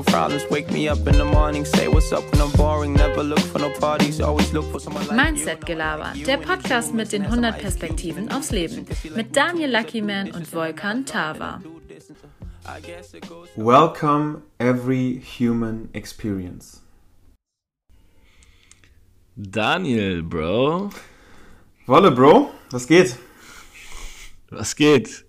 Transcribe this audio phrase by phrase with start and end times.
[0.00, 0.44] no problems.
[0.50, 2.94] Wake me up in the morning, say what's up when I'm boring.
[2.94, 7.12] Never look for no parties, always look for someone like Mindset Gelaber, der Podcast mit
[7.12, 8.86] den 100 Perspektiven aufs Leben.
[9.14, 11.60] Mit Daniel Luckyman und Volkan Tava.
[13.56, 16.80] Welcome every human experience.
[19.36, 20.90] Daniel, Bro.
[21.86, 23.16] Wolle, Bro, was geht?
[24.50, 25.24] Was geht?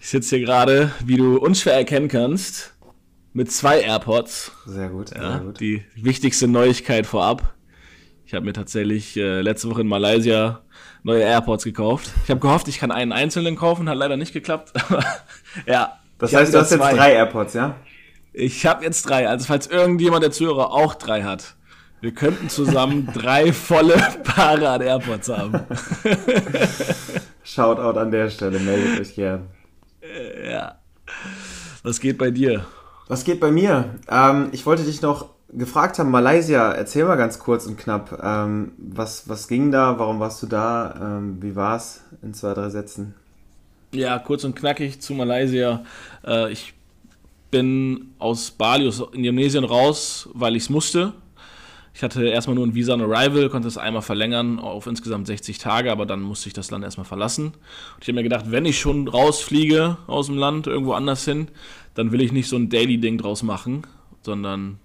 [0.00, 2.75] Ich sitze hier gerade, wie du unschwer erkennen kannst,
[3.36, 4.50] mit zwei AirPods.
[4.64, 5.60] Sehr gut, Ja, sehr gut.
[5.60, 7.52] die wichtigste Neuigkeit vorab.
[8.24, 10.62] Ich habe mir tatsächlich äh, letzte Woche in Malaysia
[11.02, 12.10] neue AirPods gekauft.
[12.24, 14.72] Ich habe gehofft, ich kann einen einzelnen kaufen, hat leider nicht geklappt.
[15.66, 15.98] Ja.
[16.18, 16.94] Das heißt, du hast jetzt zwei.
[16.94, 17.76] drei AirPods, ja?
[18.32, 19.26] Ich habe jetzt drei.
[19.28, 21.54] Also falls irgendjemand der Zuhörer auch drei hat,
[22.00, 25.60] wir könnten zusammen drei volle Paare an AirPods haben.
[27.44, 29.48] Shoutout an der Stelle, meldet euch gern.
[30.44, 30.78] ja.
[31.82, 32.66] Was geht bei dir?
[33.08, 33.96] Was geht bei mir?
[34.08, 38.72] Ähm, ich wollte dich noch gefragt haben, Malaysia, erzähl mal ganz kurz und knapp, ähm,
[38.78, 43.14] was, was ging da, warum warst du da, ähm, wie war's in zwei, drei Sätzen?
[43.92, 45.84] Ja, kurz und knackig zu Malaysia.
[46.26, 46.74] Äh, ich
[47.50, 51.12] bin aus Bali, aus Indonesien raus, weil ich es musste.
[51.96, 55.56] Ich hatte erstmal nur ein Visa on Arrival, konnte es einmal verlängern auf insgesamt 60
[55.56, 57.46] Tage, aber dann musste ich das Land erstmal verlassen.
[57.46, 61.48] Und ich habe mir gedacht, wenn ich schon rausfliege aus dem Land, irgendwo anders hin,
[61.94, 63.86] dann will ich nicht so ein Daily-Ding draus machen,
[64.20, 64.78] sondern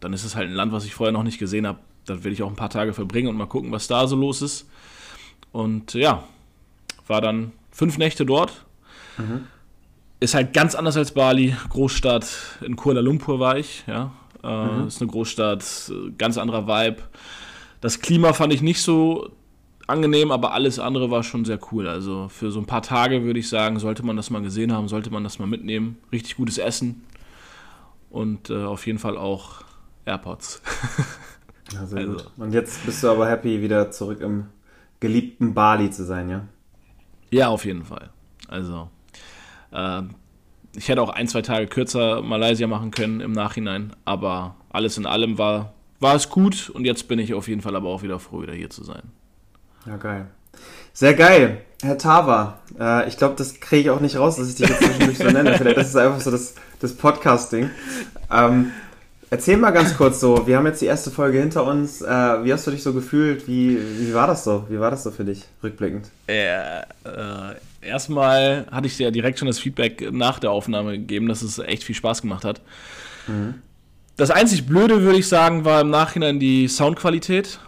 [0.00, 1.78] dann ist es halt ein Land, was ich vorher noch nicht gesehen habe.
[2.06, 4.42] Dann will ich auch ein paar Tage verbringen und mal gucken, was da so los
[4.42, 4.68] ist.
[5.52, 6.24] Und ja,
[7.06, 8.64] war dann fünf Nächte dort.
[10.18, 11.54] Ist halt ganz anders als Bali.
[11.70, 14.10] Großstadt in Kuala Lumpur war ich, ja.
[14.48, 17.02] Äh, Ist eine Großstadt, ganz anderer Vibe.
[17.80, 19.30] Das Klima fand ich nicht so
[19.86, 21.86] angenehm, aber alles andere war schon sehr cool.
[21.88, 24.88] Also für so ein paar Tage würde ich sagen, sollte man das mal gesehen haben,
[24.88, 25.98] sollte man das mal mitnehmen.
[26.12, 27.02] Richtig gutes Essen
[28.10, 29.62] und äh, auf jeden Fall auch
[30.04, 30.62] AirPods.
[31.70, 32.30] Ja, sehr Also- gut.
[32.38, 34.46] Und jetzt bist du aber happy, wieder zurück im
[35.00, 36.44] geliebten Bali zu sein, ja?
[37.30, 38.08] Ja, auf jeden Fall.
[38.48, 38.88] Also,
[39.72, 40.00] äh,
[40.78, 45.06] ich hätte auch ein, zwei Tage kürzer Malaysia machen können im Nachhinein, aber alles in
[45.06, 48.18] allem war, war es gut und jetzt bin ich auf jeden Fall aber auch wieder
[48.20, 49.02] froh, wieder hier zu sein.
[49.86, 50.26] Ja, geil.
[50.92, 51.62] Sehr geil.
[51.82, 54.82] Herr Tava, äh, ich glaube, das kriege ich auch nicht raus, dass ich dich jetzt
[54.82, 55.54] zwischendurch so nenne.
[55.54, 57.70] Vielleicht das ist einfach so das, das Podcasting.
[58.32, 58.72] Ähm,
[59.30, 62.00] erzähl mal ganz kurz so, wir haben jetzt die erste Folge hinter uns.
[62.02, 62.06] Äh,
[62.44, 63.46] wie hast du dich so gefühlt?
[63.48, 64.66] Wie, wie war das so?
[64.68, 66.08] Wie war das so für dich, rückblickend?
[66.26, 66.84] Äh, äh,
[67.82, 71.58] erstmal hatte ich dir ja direkt schon das Feedback nach der Aufnahme gegeben, dass es
[71.58, 72.60] echt viel Spaß gemacht hat.
[74.16, 77.60] Das einzig Blöde, würde ich sagen, war im Nachhinein die Soundqualität.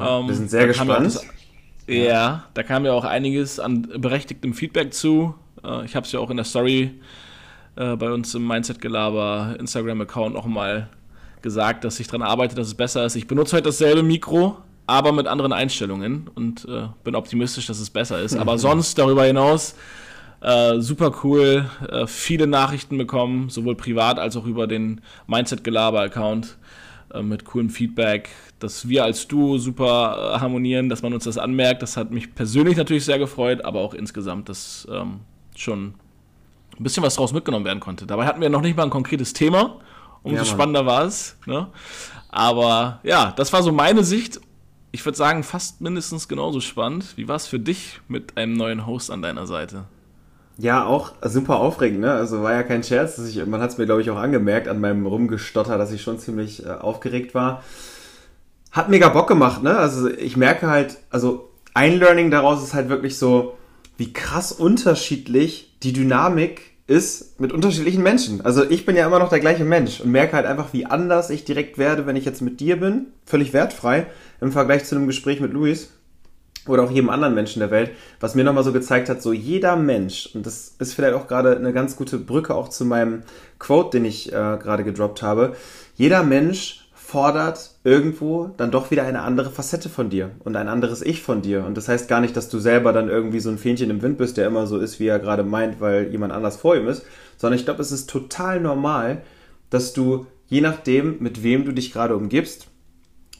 [0.00, 1.06] Ähm, Wir sind sehr ja auch gespannt.
[1.06, 1.24] das-
[1.86, 5.34] Ja, da kam ja auch einiges an berechtigtem Feedback zu.
[5.64, 6.90] Äh, ich habe es ja auch in der Story äh,
[7.78, 10.88] bei uns im Mindset Gelaber Instagram-Account nochmal
[11.42, 13.14] gesagt, dass ich daran arbeite, dass es besser ist.
[13.14, 14.56] Ich benutze heute dasselbe Mikro,
[14.86, 18.36] aber mit anderen Einstellungen und äh, bin optimistisch, dass es besser ist.
[18.36, 19.74] Aber sonst darüber hinaus
[20.40, 26.00] äh, super cool, äh, viele Nachrichten bekommen, sowohl privat als auch über den Mindset Gelaber
[26.00, 26.56] Account
[27.12, 31.38] äh, mit coolem Feedback, dass wir als Duo super äh, harmonieren, dass man uns das
[31.38, 31.82] anmerkt.
[31.82, 35.20] Das hat mich persönlich natürlich sehr gefreut, aber auch insgesamt, dass ähm,
[35.56, 35.94] schon
[36.78, 38.06] ein bisschen was draus mitgenommen werden konnte.
[38.06, 39.80] Dabei hatten wir noch nicht mal ein konkretes Thema.
[40.22, 41.36] Umso Ja, spannender war es.
[41.46, 41.68] Ne?
[42.28, 44.40] Aber ja, das war so meine Sicht.
[44.90, 47.16] Ich würde sagen, fast mindestens genauso spannend.
[47.16, 49.84] Wie war es für dich mit einem neuen Host an deiner Seite?
[50.56, 52.10] Ja, auch super aufregend, ne?
[52.10, 53.16] Also war ja kein Scherz.
[53.16, 56.02] Dass ich, man hat es mir, glaube ich, auch angemerkt an meinem Rumgestotter, dass ich
[56.02, 57.62] schon ziemlich äh, aufgeregt war.
[58.72, 59.76] Hat mega Bock gemacht, ne?
[59.76, 63.56] Also ich merke halt, also ein Learning daraus ist halt wirklich so,
[63.98, 68.40] wie krass unterschiedlich die Dynamik ist mit unterschiedlichen Menschen.
[68.40, 71.28] Also ich bin ja immer noch der gleiche Mensch und merke halt einfach, wie anders
[71.30, 73.08] ich direkt werde, wenn ich jetzt mit dir bin.
[73.26, 74.06] Völlig wertfrei
[74.40, 75.90] im Vergleich zu einem Gespräch mit Luis
[76.66, 77.90] oder auch jedem anderen Menschen der Welt,
[78.20, 81.56] was mir nochmal so gezeigt hat, so jeder Mensch, und das ist vielleicht auch gerade
[81.56, 83.22] eine ganz gute Brücke auch zu meinem
[83.58, 85.56] Quote, den ich äh, gerade gedroppt habe,
[85.94, 91.00] jeder Mensch fordert irgendwo dann doch wieder eine andere Facette von dir und ein anderes
[91.00, 91.64] Ich von dir.
[91.64, 94.18] Und das heißt gar nicht, dass du selber dann irgendwie so ein Fähnchen im Wind
[94.18, 97.06] bist, der immer so ist, wie er gerade meint, weil jemand anders vor ihm ist,
[97.38, 99.22] sondern ich glaube, es ist total normal,
[99.70, 102.66] dass du, je nachdem, mit wem du dich gerade umgibst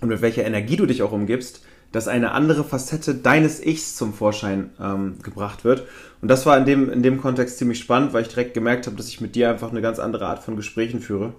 [0.00, 1.60] und mit welcher Energie du dich auch umgibst,
[1.92, 5.86] dass eine andere Facette deines Ichs zum Vorschein ähm, gebracht wird.
[6.22, 8.96] Und das war in dem, in dem Kontext ziemlich spannend, weil ich direkt gemerkt habe,
[8.96, 11.34] dass ich mit dir einfach eine ganz andere Art von Gesprächen führe.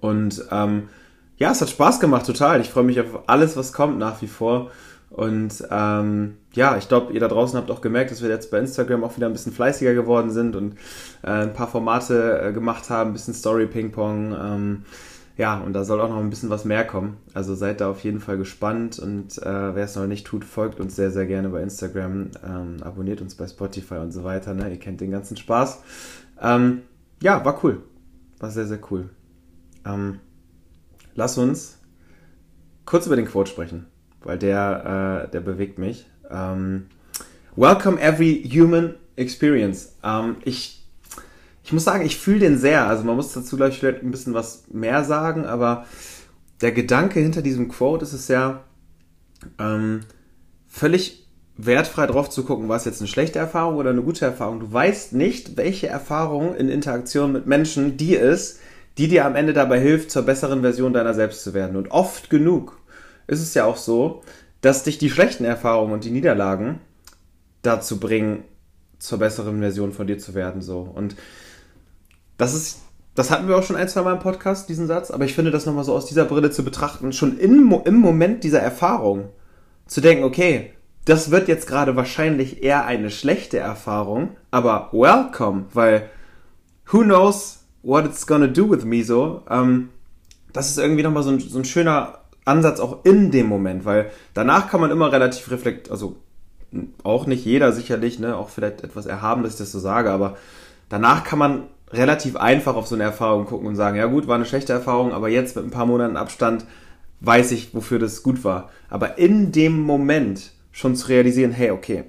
[0.00, 0.88] Und ähm,
[1.36, 2.60] ja, es hat Spaß gemacht, total.
[2.60, 4.70] Ich freue mich auf alles, was kommt nach wie vor.
[5.12, 8.58] Und ähm, ja, ich glaube, ihr da draußen habt auch gemerkt, dass wir jetzt bei
[8.58, 10.74] Instagram auch wieder ein bisschen fleißiger geworden sind und
[11.22, 14.34] äh, ein paar Formate äh, gemacht haben, ein bisschen Story-Ping-Pong.
[14.40, 14.82] Ähm,
[15.36, 17.18] ja, und da soll auch noch ein bisschen was mehr kommen.
[17.34, 20.80] Also seid da auf jeden Fall gespannt und äh, wer es noch nicht tut, folgt
[20.80, 24.54] uns sehr, sehr gerne bei Instagram, ähm, abonniert uns bei Spotify und so weiter.
[24.54, 24.70] Ne?
[24.70, 25.82] Ihr kennt den ganzen Spaß.
[26.40, 26.82] Ähm,
[27.22, 27.82] ja, war cool.
[28.38, 29.10] War sehr, sehr cool.
[29.84, 30.20] Ähm,
[31.14, 31.78] lass uns
[32.84, 33.86] kurz über den Quote sprechen
[34.24, 36.06] weil der, äh, der bewegt mich.
[36.30, 36.86] Ähm,
[37.56, 39.96] welcome every human experience.
[40.02, 40.84] Ähm, ich,
[41.64, 42.86] ich muss sagen, ich fühle den sehr.
[42.86, 45.86] Also man muss dazu gleich vielleicht ein bisschen was mehr sagen, aber
[46.60, 48.62] der Gedanke hinter diesem Quote ist es ja
[49.58, 50.00] ähm,
[50.68, 51.26] völlig
[51.56, 54.60] wertfrei drauf zu gucken, war es jetzt eine schlechte Erfahrung oder eine gute Erfahrung.
[54.60, 58.58] Du weißt nicht, welche Erfahrung in Interaktion mit Menschen die ist,
[58.98, 61.76] die dir am Ende dabei hilft, zur besseren Version deiner selbst zu werden.
[61.76, 62.78] Und oft genug
[63.26, 64.22] ist es ja auch so,
[64.60, 66.80] dass dich die schlechten Erfahrungen und die Niederlagen
[67.62, 68.44] dazu bringen,
[68.98, 70.62] zur besseren Version von dir zu werden.
[70.62, 70.80] So.
[70.80, 71.16] Und
[72.38, 72.80] das ist,
[73.14, 75.50] das hatten wir auch schon ein, zwei Mal im Podcast, diesen Satz, aber ich finde
[75.50, 79.30] das nochmal so aus dieser Brille zu betrachten, schon in, im Moment dieser Erfahrung
[79.86, 80.72] zu denken, okay,
[81.04, 86.08] das wird jetzt gerade wahrscheinlich eher eine schlechte Erfahrung, aber welcome, weil
[86.86, 89.42] who knows what it's gonna do with me so.
[89.48, 89.90] Ähm,
[90.52, 94.10] das ist irgendwie nochmal so ein, so ein schöner Ansatz auch in dem Moment, weil
[94.34, 96.16] danach kann man immer relativ reflekt, also
[97.02, 100.36] auch nicht jeder sicherlich, ne, auch vielleicht etwas erhaben, dass ich das so sage, aber
[100.88, 104.36] danach kann man relativ einfach auf so eine Erfahrung gucken und sagen, ja gut, war
[104.36, 106.64] eine schlechte Erfahrung, aber jetzt mit ein paar Monaten Abstand
[107.20, 108.70] weiß ich, wofür das gut war.
[108.88, 112.04] Aber in dem Moment schon zu realisieren, hey, okay,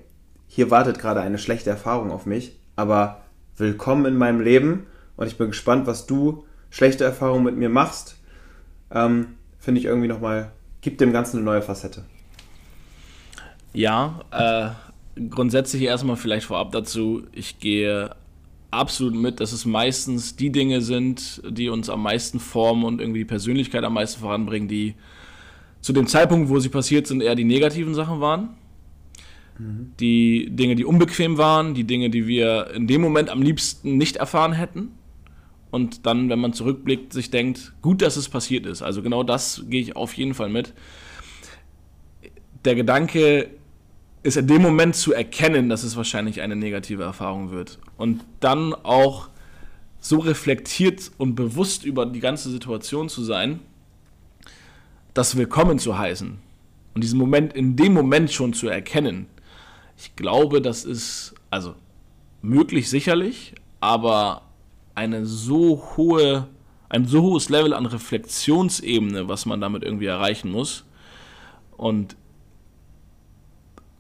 [0.47, 3.21] hier wartet gerade eine schlechte Erfahrung auf mich, aber
[3.57, 8.18] willkommen in meinem Leben und ich bin gespannt, was du schlechte Erfahrungen mit mir machst.
[8.92, 10.51] Ähm, finde ich irgendwie nochmal,
[10.81, 12.04] gibt dem Ganzen eine neue Facette.
[13.74, 18.15] Ja, äh, grundsätzlich erstmal vielleicht vorab dazu, ich gehe
[18.71, 23.19] absolut mit, dass es meistens die Dinge sind, die uns am meisten formen und irgendwie
[23.19, 24.95] die Persönlichkeit am meisten voranbringen, die
[25.81, 28.50] zu dem Zeitpunkt, wo sie passiert sind, eher die negativen Sachen waren.
[29.60, 29.92] Mhm.
[30.00, 34.15] Die Dinge, die unbequem waren, die Dinge, die wir in dem Moment am liebsten nicht
[34.15, 34.92] erfahren hätten
[35.73, 38.83] und dann, wenn man zurückblickt, sich denkt, gut, dass es passiert ist.
[38.83, 40.71] Also genau das gehe ich auf jeden Fall mit.
[42.63, 43.49] Der Gedanke
[44.21, 47.79] ist in dem Moment zu erkennen, dass es wahrscheinlich eine negative Erfahrung wird.
[47.97, 49.29] Und dann auch
[49.99, 53.59] so reflektiert und bewusst über die ganze Situation zu sein,
[55.15, 56.37] das willkommen zu heißen.
[56.93, 59.25] Und diesen Moment in dem Moment schon zu erkennen.
[59.97, 61.73] Ich glaube, das ist also
[62.43, 64.42] möglich sicherlich, aber
[64.95, 66.47] eine so hohe,
[66.89, 70.85] ein so hohes Level an Reflexionsebene, was man damit irgendwie erreichen muss.
[71.75, 72.15] Und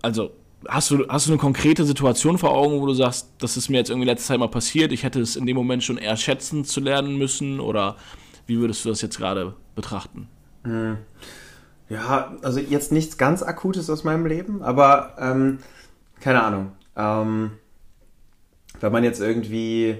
[0.01, 0.31] also
[0.67, 3.77] hast du, hast du eine konkrete Situation vor Augen, wo du sagst, das ist mir
[3.77, 6.65] jetzt irgendwie letzte Zeit mal passiert, ich hätte es in dem Moment schon eher schätzen
[6.65, 7.97] zu lernen müssen oder
[8.45, 10.27] wie würdest du das jetzt gerade betrachten?
[10.63, 10.97] Hm.
[11.89, 15.59] Ja, also jetzt nichts ganz Akutes aus meinem Leben, aber ähm,
[16.19, 16.71] keine Ahnung.
[16.95, 17.51] Ähm,
[18.79, 19.97] wenn man jetzt irgendwie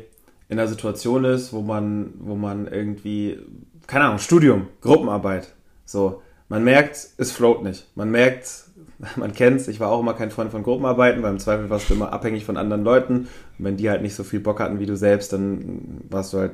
[0.54, 3.40] in einer Situation ist, wo man, wo man irgendwie,
[3.88, 5.54] keine Ahnung, Studium, Gruppenarbeit,
[5.86, 7.88] so, man merkt, es float nicht.
[7.96, 8.66] Man merkt,
[9.16, 11.96] man kennt's, ich war auch immer kein Freund von Gruppenarbeiten, weil im Zweifel warst du
[11.96, 13.28] immer abhängig von anderen Leuten.
[13.58, 16.38] Und wenn die halt nicht so viel Bock hatten wie du selbst, dann warst du
[16.38, 16.54] halt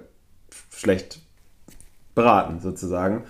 [0.73, 1.19] schlecht
[2.15, 3.23] beraten, sozusagen.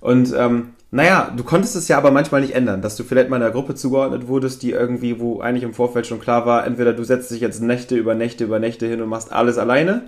[0.00, 3.36] Und ähm, naja, du konntest es ja aber manchmal nicht ändern, dass du vielleicht mal
[3.36, 7.02] einer Gruppe zugeordnet wurdest, die irgendwie, wo eigentlich im Vorfeld schon klar war, entweder du
[7.02, 10.02] setzt dich jetzt Nächte über Nächte über Nächte hin und machst alles alleine,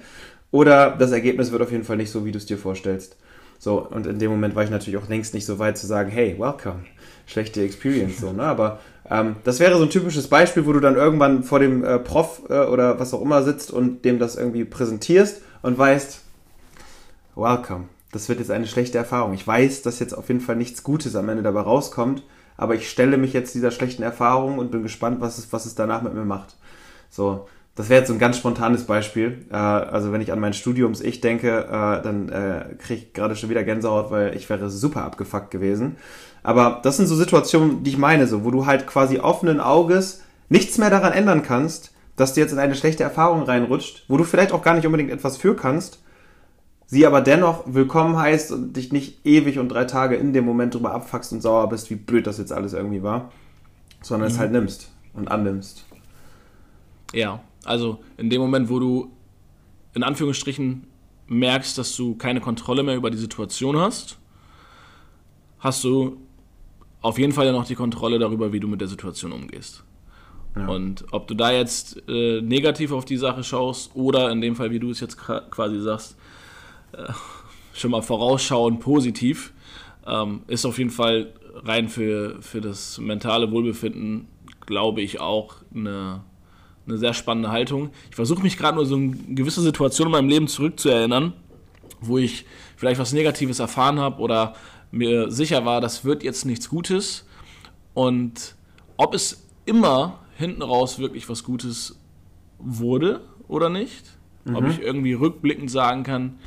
[0.50, 3.16] oder das Ergebnis wird auf jeden Fall nicht so, wie du es dir vorstellst.
[3.58, 6.10] So, und in dem Moment war ich natürlich auch längst nicht so weit zu sagen,
[6.10, 6.84] hey, welcome,
[7.24, 8.42] schlechte Experience, so, ne?
[8.42, 8.78] Aber
[9.10, 12.42] ähm, das wäre so ein typisches Beispiel, wo du dann irgendwann vor dem äh, Prof
[12.50, 16.20] äh, oder was auch immer sitzt und dem das irgendwie präsentierst und weißt,
[17.36, 19.34] welcome, das wird jetzt eine schlechte Erfahrung.
[19.34, 22.22] Ich weiß, dass jetzt auf jeden Fall nichts Gutes am Ende dabei rauskommt,
[22.56, 25.74] aber ich stelle mich jetzt dieser schlechten Erfahrung und bin gespannt, was es, was es
[25.74, 26.54] danach mit mir macht.
[27.10, 29.46] So, das wäre jetzt so ein ganz spontanes Beispiel.
[29.50, 33.50] Äh, also wenn ich an mein Studiums-Ich denke, äh, dann äh, kriege ich gerade schon
[33.50, 35.96] wieder Gänsehaut, weil ich wäre super abgefuckt gewesen.
[36.44, 40.22] Aber das sind so Situationen, die ich meine, so, wo du halt quasi offenen Auges
[40.48, 44.22] nichts mehr daran ändern kannst, dass du jetzt in eine schlechte Erfahrung reinrutscht, wo du
[44.22, 46.00] vielleicht auch gar nicht unbedingt etwas für kannst,
[46.94, 50.74] sie aber dennoch willkommen heißt und dich nicht ewig und drei Tage in dem Moment
[50.74, 53.32] drüber abfuckst und sauer bist, wie blöd das jetzt alles irgendwie war,
[54.00, 54.34] sondern mhm.
[54.34, 55.84] es halt nimmst und annimmst.
[57.12, 59.10] Ja, also in dem Moment, wo du
[59.94, 60.86] in Anführungsstrichen
[61.26, 64.16] merkst, dass du keine Kontrolle mehr über die Situation hast,
[65.58, 66.18] hast du
[67.00, 69.82] auf jeden Fall ja noch die Kontrolle darüber, wie du mit der Situation umgehst.
[70.54, 70.68] Ja.
[70.68, 74.70] Und ob du da jetzt äh, negativ auf die Sache schaust oder in dem Fall,
[74.70, 76.16] wie du es jetzt quasi sagst,
[76.96, 77.12] äh,
[77.72, 79.52] schon mal vorausschauend positiv,
[80.06, 81.32] ähm, ist auf jeden Fall
[81.64, 84.28] rein für, für das mentale Wohlbefinden,
[84.66, 86.22] glaube ich, auch eine,
[86.86, 87.90] eine sehr spannende Haltung.
[88.10, 91.32] Ich versuche mich gerade nur so in gewisse Situationen in meinem Leben zurückzuerinnern,
[92.00, 92.44] wo ich
[92.76, 94.54] vielleicht was Negatives erfahren habe oder
[94.90, 97.26] mir sicher war, das wird jetzt nichts Gutes.
[97.94, 98.54] Und
[98.96, 101.98] ob es immer hinten raus wirklich was Gutes
[102.58, 104.04] wurde oder nicht,
[104.44, 104.56] mhm.
[104.56, 106.38] ob ich irgendwie rückblickend sagen kann,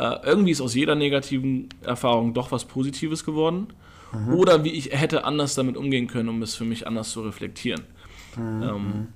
[0.00, 3.68] äh, irgendwie ist aus jeder negativen Erfahrung doch was Positives geworden.
[4.12, 4.34] Mhm.
[4.34, 7.82] Oder wie ich hätte anders damit umgehen können, um es für mich anders zu reflektieren.
[8.36, 8.62] Mhm.
[8.62, 9.08] Ähm,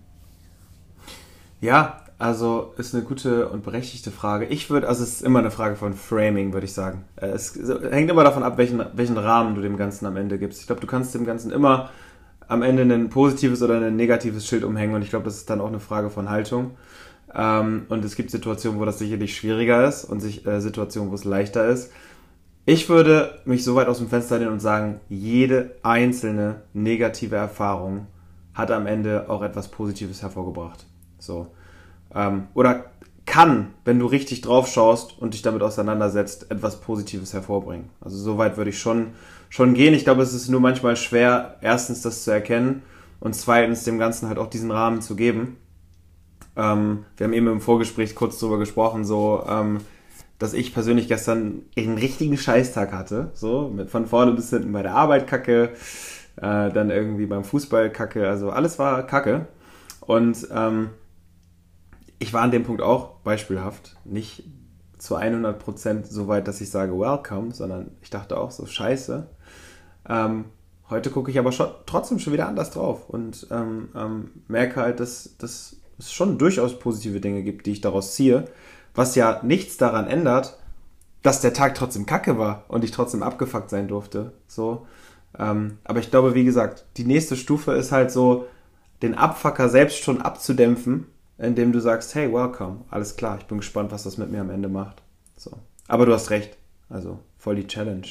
[1.63, 4.45] ja, also ist eine gute und berechtigte Frage.
[4.45, 7.05] Ich würde, also es ist immer eine Frage von Framing, würde ich sagen.
[7.17, 7.59] Äh, es
[7.91, 10.61] hängt immer davon ab, welchen, welchen Rahmen du dem Ganzen am Ende gibst.
[10.61, 11.89] Ich glaube, du kannst dem Ganzen immer
[12.47, 15.63] am Ende ein positives oder ein negatives Schild umhängen und ich glaube, das ist dann
[15.63, 16.73] auch eine Frage von Haltung.
[17.35, 21.15] Ähm, und es gibt Situationen, wo das sicherlich schwieriger ist und sich, äh, Situationen, wo
[21.15, 21.91] es leichter ist.
[22.67, 28.07] Ich würde mich so weit aus dem Fenster lehnen und sagen, jede einzelne negative Erfahrung
[28.55, 30.87] hat am Ende auch etwas Positives hervorgebracht.
[31.19, 31.49] So.
[32.15, 32.85] Ähm, oder
[33.27, 37.91] kann, wenn du richtig drauf schaust und dich damit auseinandersetzt, etwas Positives hervorbringen.
[38.01, 39.09] Also so weit würde ich schon,
[39.49, 39.95] schon gehen.
[39.95, 42.83] Ich glaube, es ist nur manchmal schwer, erstens das zu erkennen
[43.21, 45.57] und zweitens dem Ganzen halt auch diesen Rahmen zu geben.
[46.57, 49.79] Ähm, wir haben eben im Vorgespräch kurz darüber gesprochen, so, ähm,
[50.39, 53.31] dass ich persönlich gestern einen richtigen Scheißtag hatte.
[53.35, 55.71] So, mit von vorne bis hinten bei der Arbeit kacke,
[56.37, 59.47] äh, dann irgendwie beim Fußball kacke, also alles war kacke.
[60.01, 60.91] Und ähm,
[62.19, 64.45] ich war an dem Punkt auch beispielhaft, nicht
[64.99, 69.27] zu 100% so weit, dass ich sage welcome, sondern ich dachte auch so scheiße.
[70.09, 70.47] Ähm,
[70.89, 75.01] heute gucke ich aber schon, trotzdem schon wieder anders drauf und ähm, ähm, merke halt,
[75.01, 78.47] dass, dass es schon durchaus positive Dinge gibt, die ich daraus ziehe,
[78.95, 80.59] was ja nichts daran ändert,
[81.23, 84.33] dass der Tag trotzdem kacke war und ich trotzdem abgefuckt sein durfte.
[84.47, 84.87] So.
[85.39, 88.47] Ähm, aber ich glaube, wie gesagt, die nächste Stufe ist halt so,
[89.03, 91.07] den Abfucker selbst schon abzudämpfen
[91.39, 94.51] indem du sagst, hey, welcome, alles klar, ich bin gespannt, was das mit mir am
[94.51, 95.03] Ende macht.
[95.37, 95.59] So.
[95.89, 96.57] Aber du hast recht,
[96.89, 98.07] also voll die Challenge,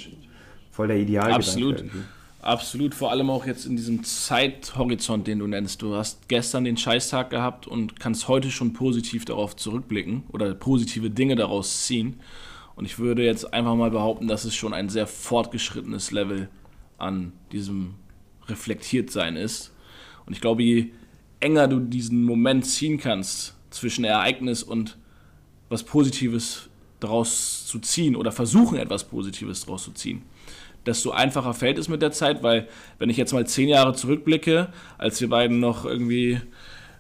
[0.72, 1.46] voll der Idealgedanke.
[1.48, 1.78] Absolut.
[1.80, 2.04] Irgendwie.
[2.44, 5.82] Absolut, vor allem auch jetzt in diesem Zeithorizont, den du nennst.
[5.82, 11.10] Du hast gestern den Scheißtag gehabt und kannst heute schon positiv darauf zurückblicken oder positive
[11.10, 12.20] Dinge daraus ziehen.
[12.76, 16.50] Und ich würde jetzt einfach mal behaupten, dass es schon ein sehr fortgeschrittenes Level
[16.98, 17.94] an diesem
[18.50, 19.72] Reflektiertsein ist.
[20.26, 20.92] Und ich glaube, je
[21.40, 24.98] enger du diesen Moment ziehen kannst zwischen Ereignis und
[25.70, 26.68] was Positives
[27.00, 30.24] daraus zu ziehen oder versuchen, etwas Positives daraus zu ziehen,
[30.86, 32.68] desto einfacher fällt es mit der Zeit, weil
[33.00, 36.42] wenn ich jetzt mal zehn Jahre zurückblicke, als wir beiden noch irgendwie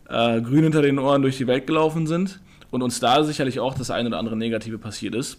[0.09, 2.39] äh, grün hinter den Ohren durch die Welt gelaufen sind
[2.71, 5.37] und uns da sicherlich auch das eine oder andere Negative passiert ist,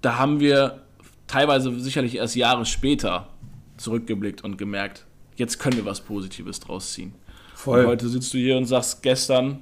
[0.00, 0.82] da haben wir
[1.26, 3.28] teilweise sicherlich erst Jahre später
[3.76, 7.14] zurückgeblickt und gemerkt, jetzt können wir was Positives draus ziehen.
[7.54, 7.80] Voll.
[7.80, 9.60] Und heute sitzt du hier und sagst, gestern,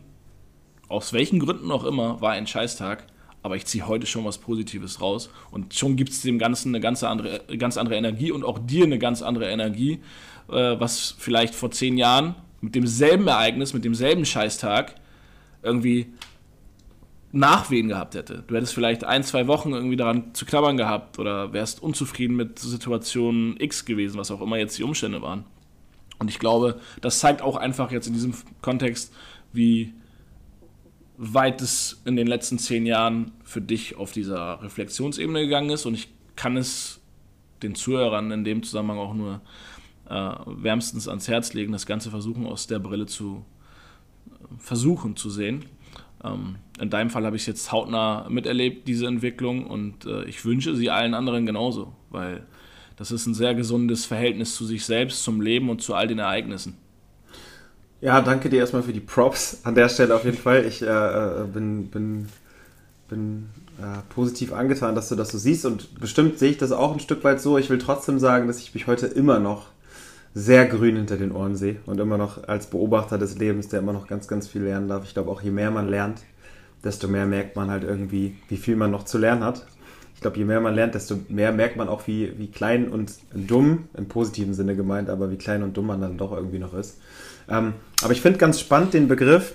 [0.88, 3.06] aus welchen Gründen auch immer, war ein Scheißtag,
[3.42, 5.30] aber ich ziehe heute schon was Positives raus.
[5.50, 8.84] Und schon gibt es dem Ganzen eine ganz andere, ganz andere Energie und auch dir
[8.84, 10.00] eine ganz andere Energie,
[10.48, 14.94] äh, was vielleicht vor zehn Jahren mit demselben Ereignis, mit demselben Scheißtag
[15.62, 16.12] irgendwie
[17.32, 18.44] Nachwehen gehabt hätte.
[18.46, 22.58] Du hättest vielleicht ein, zwei Wochen irgendwie daran zu knabbern gehabt oder wärst unzufrieden mit
[22.58, 25.44] Situation X gewesen, was auch immer jetzt die Umstände waren.
[26.18, 29.12] Und ich glaube, das zeigt auch einfach jetzt in diesem Kontext,
[29.52, 29.94] wie
[31.24, 35.86] weit es in den letzten zehn Jahren für dich auf dieser Reflexionsebene gegangen ist.
[35.86, 37.00] Und ich kann es
[37.62, 39.40] den Zuhörern in dem Zusammenhang auch nur
[40.10, 43.44] äh, wärmstens ans Herz legen, das Ganze versuchen aus der Brille zu
[44.58, 45.64] versuchen zu sehen.
[46.24, 50.44] Ähm, in deinem Fall habe ich es jetzt hautnah miterlebt, diese Entwicklung, und äh, ich
[50.44, 52.46] wünsche sie allen anderen genauso, weil
[52.96, 56.18] das ist ein sehr gesundes Verhältnis zu sich selbst, zum Leben und zu all den
[56.18, 56.76] Ereignissen.
[58.02, 60.66] Ja, danke dir erstmal für die Props an der Stelle auf jeden Fall.
[60.66, 62.28] Ich äh, äh, bin, bin,
[63.08, 66.92] bin äh, positiv angetan, dass du das so siehst und bestimmt sehe ich das auch
[66.92, 67.58] ein Stück weit so.
[67.58, 69.66] Ich will trotzdem sagen, dass ich mich heute immer noch
[70.34, 73.92] sehr grün hinter den Ohren sehe und immer noch als Beobachter des Lebens, der immer
[73.92, 75.04] noch ganz, ganz viel lernen darf.
[75.04, 76.22] Ich glaube auch, je mehr man lernt,
[76.82, 79.64] desto mehr merkt man halt irgendwie, wie viel man noch zu lernen hat
[80.22, 83.12] ich glaube, je mehr man lernt, desto mehr merkt man auch, wie, wie klein und
[83.34, 86.74] dumm, im positiven Sinne gemeint, aber wie klein und dumm man dann doch irgendwie noch
[86.74, 87.00] ist.
[87.48, 89.54] Ähm, aber ich finde ganz spannend den Begriff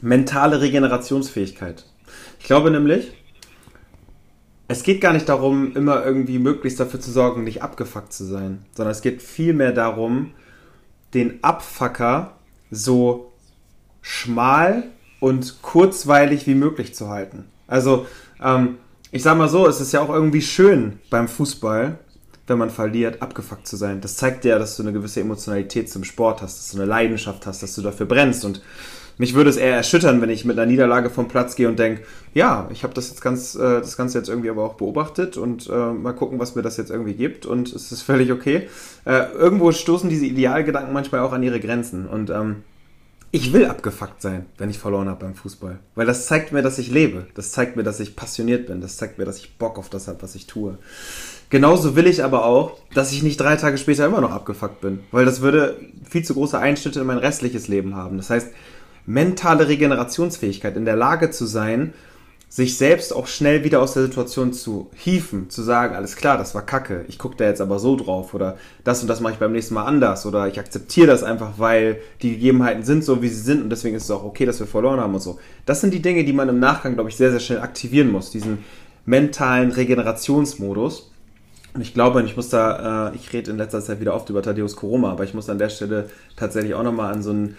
[0.00, 1.84] mentale Regenerationsfähigkeit.
[2.38, 3.12] Ich glaube nämlich,
[4.68, 8.64] es geht gar nicht darum, immer irgendwie möglichst dafür zu sorgen, nicht abgefuckt zu sein,
[8.74, 10.32] sondern es geht vielmehr darum,
[11.14, 12.32] den Abfucker
[12.70, 13.32] so
[14.00, 14.84] schmal
[15.20, 17.44] und kurzweilig wie möglich zu halten.
[17.68, 18.06] Also,
[18.42, 18.78] ähm,
[19.10, 21.98] ich sag mal so, es ist ja auch irgendwie schön beim Fußball,
[22.52, 24.00] wenn man verliert, abgefuckt zu sein.
[24.00, 26.86] Das zeigt dir ja, dass du eine gewisse Emotionalität zum Sport hast, dass du eine
[26.86, 28.44] Leidenschaft hast, dass du dafür brennst.
[28.44, 28.62] Und
[29.18, 32.02] mich würde es eher erschüttern, wenn ich mit einer Niederlage vom Platz gehe und denke,
[32.34, 35.68] ja, ich habe das jetzt ganz, äh, das Ganze jetzt irgendwie aber auch beobachtet und
[35.68, 37.46] äh, mal gucken, was mir das jetzt irgendwie gibt.
[37.46, 38.68] Und es ist völlig okay.
[39.04, 42.06] Äh, irgendwo stoßen diese Idealgedanken manchmal auch an ihre Grenzen.
[42.06, 42.56] Und ähm,
[43.34, 45.78] ich will abgefuckt sein, wenn ich verloren habe beim Fußball.
[45.94, 47.26] Weil das zeigt mir, dass ich lebe.
[47.34, 48.82] Das zeigt mir, dass ich passioniert bin.
[48.82, 50.76] Das zeigt mir, dass ich Bock auf das habe, was ich tue.
[51.52, 55.00] Genauso will ich aber auch, dass ich nicht drei Tage später immer noch abgefuckt bin.
[55.10, 55.76] Weil das würde
[56.08, 58.16] viel zu große Einschnitte in mein restliches Leben haben.
[58.16, 58.48] Das heißt,
[59.04, 61.92] mentale Regenerationsfähigkeit, in der Lage zu sein,
[62.48, 66.54] sich selbst auch schnell wieder aus der Situation zu hieven, zu sagen, alles klar, das
[66.54, 69.38] war kacke, ich gucke da jetzt aber so drauf oder das und das mache ich
[69.38, 73.28] beim nächsten Mal anders oder ich akzeptiere das einfach, weil die Gegebenheiten sind so, wie
[73.28, 75.38] sie sind und deswegen ist es auch okay, dass wir verloren haben und so.
[75.66, 78.30] Das sind die Dinge, die man im Nachgang, glaube ich, sehr, sehr schnell aktivieren muss,
[78.30, 78.64] diesen
[79.04, 81.11] mentalen Regenerationsmodus.
[81.74, 84.42] Und ich glaube, ich muss da, äh, ich rede in letzter Zeit wieder oft über
[84.42, 87.56] Thaddeus Koroma, aber ich muss an der Stelle tatsächlich auch nochmal an so ein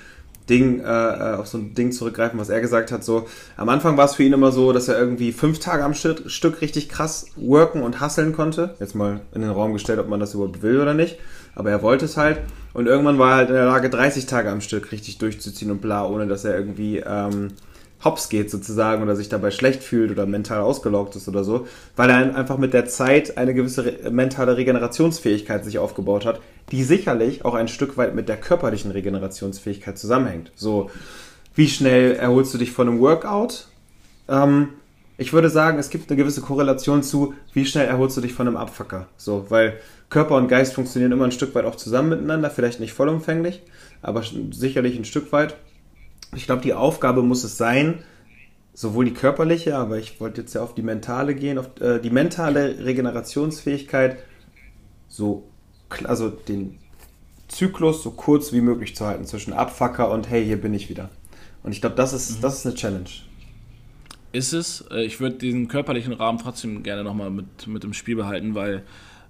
[0.50, 3.03] Ding, äh, äh, auf so ein Ding zurückgreifen, was er gesagt hat.
[3.03, 5.93] So, am Anfang war es für ihn immer so, dass er irgendwie fünf Tage am
[5.93, 8.75] Stück, Stück richtig krass worken und hasseln konnte.
[8.79, 11.17] Jetzt mal in den Raum gestellt, ob man das überhaupt will oder nicht.
[11.55, 12.39] Aber er wollte es halt.
[12.74, 15.82] Und irgendwann war er halt in der Lage, 30 Tage am Stück richtig durchzuziehen und
[15.82, 17.50] bla, ohne dass er irgendwie ähm,
[18.03, 22.10] hops geht sozusagen oder sich dabei schlecht fühlt oder mental ausgelaugt ist oder so, weil
[22.10, 26.41] er einfach mit der Zeit eine gewisse re mentale Regenerationsfähigkeit sich aufgebaut hat,
[26.72, 30.51] die sicherlich auch ein Stück weit mit der körperlichen Regenerationsfähigkeit zusammenhängt.
[30.55, 30.89] So,
[31.55, 33.67] wie schnell erholst du dich von einem Workout?
[34.27, 34.69] Ähm,
[35.17, 38.48] ich würde sagen, es gibt eine gewisse Korrelation zu, wie schnell erholst du dich von
[38.48, 39.07] einem Abfucker.
[39.15, 39.79] So, weil
[40.10, 43.61] Körper und Geist funktionieren immer ein Stück weit auch zusammen miteinander, vielleicht nicht vollumfänglich,
[44.01, 45.55] aber sicherlich ein Stück weit.
[46.35, 48.03] Ich glaube, die Aufgabe muss es sein,
[48.74, 52.09] sowohl die körperliche, aber ich wollte jetzt ja auf die mentale gehen, auf äh, die
[52.09, 54.17] mentale Regenerationsfähigkeit,
[55.07, 55.48] so,
[56.05, 56.79] also den
[57.48, 61.09] Zyklus so kurz wie möglich zu halten zwischen Abfucker und hey, hier bin ich wieder.
[61.61, 62.41] Und ich glaube, das ist, mhm.
[62.41, 63.09] das ist eine Challenge.
[64.31, 64.85] Ist es.
[64.91, 68.83] Äh, ich würde diesen körperlichen Rahmen trotzdem gerne nochmal mit, mit im Spiel behalten, weil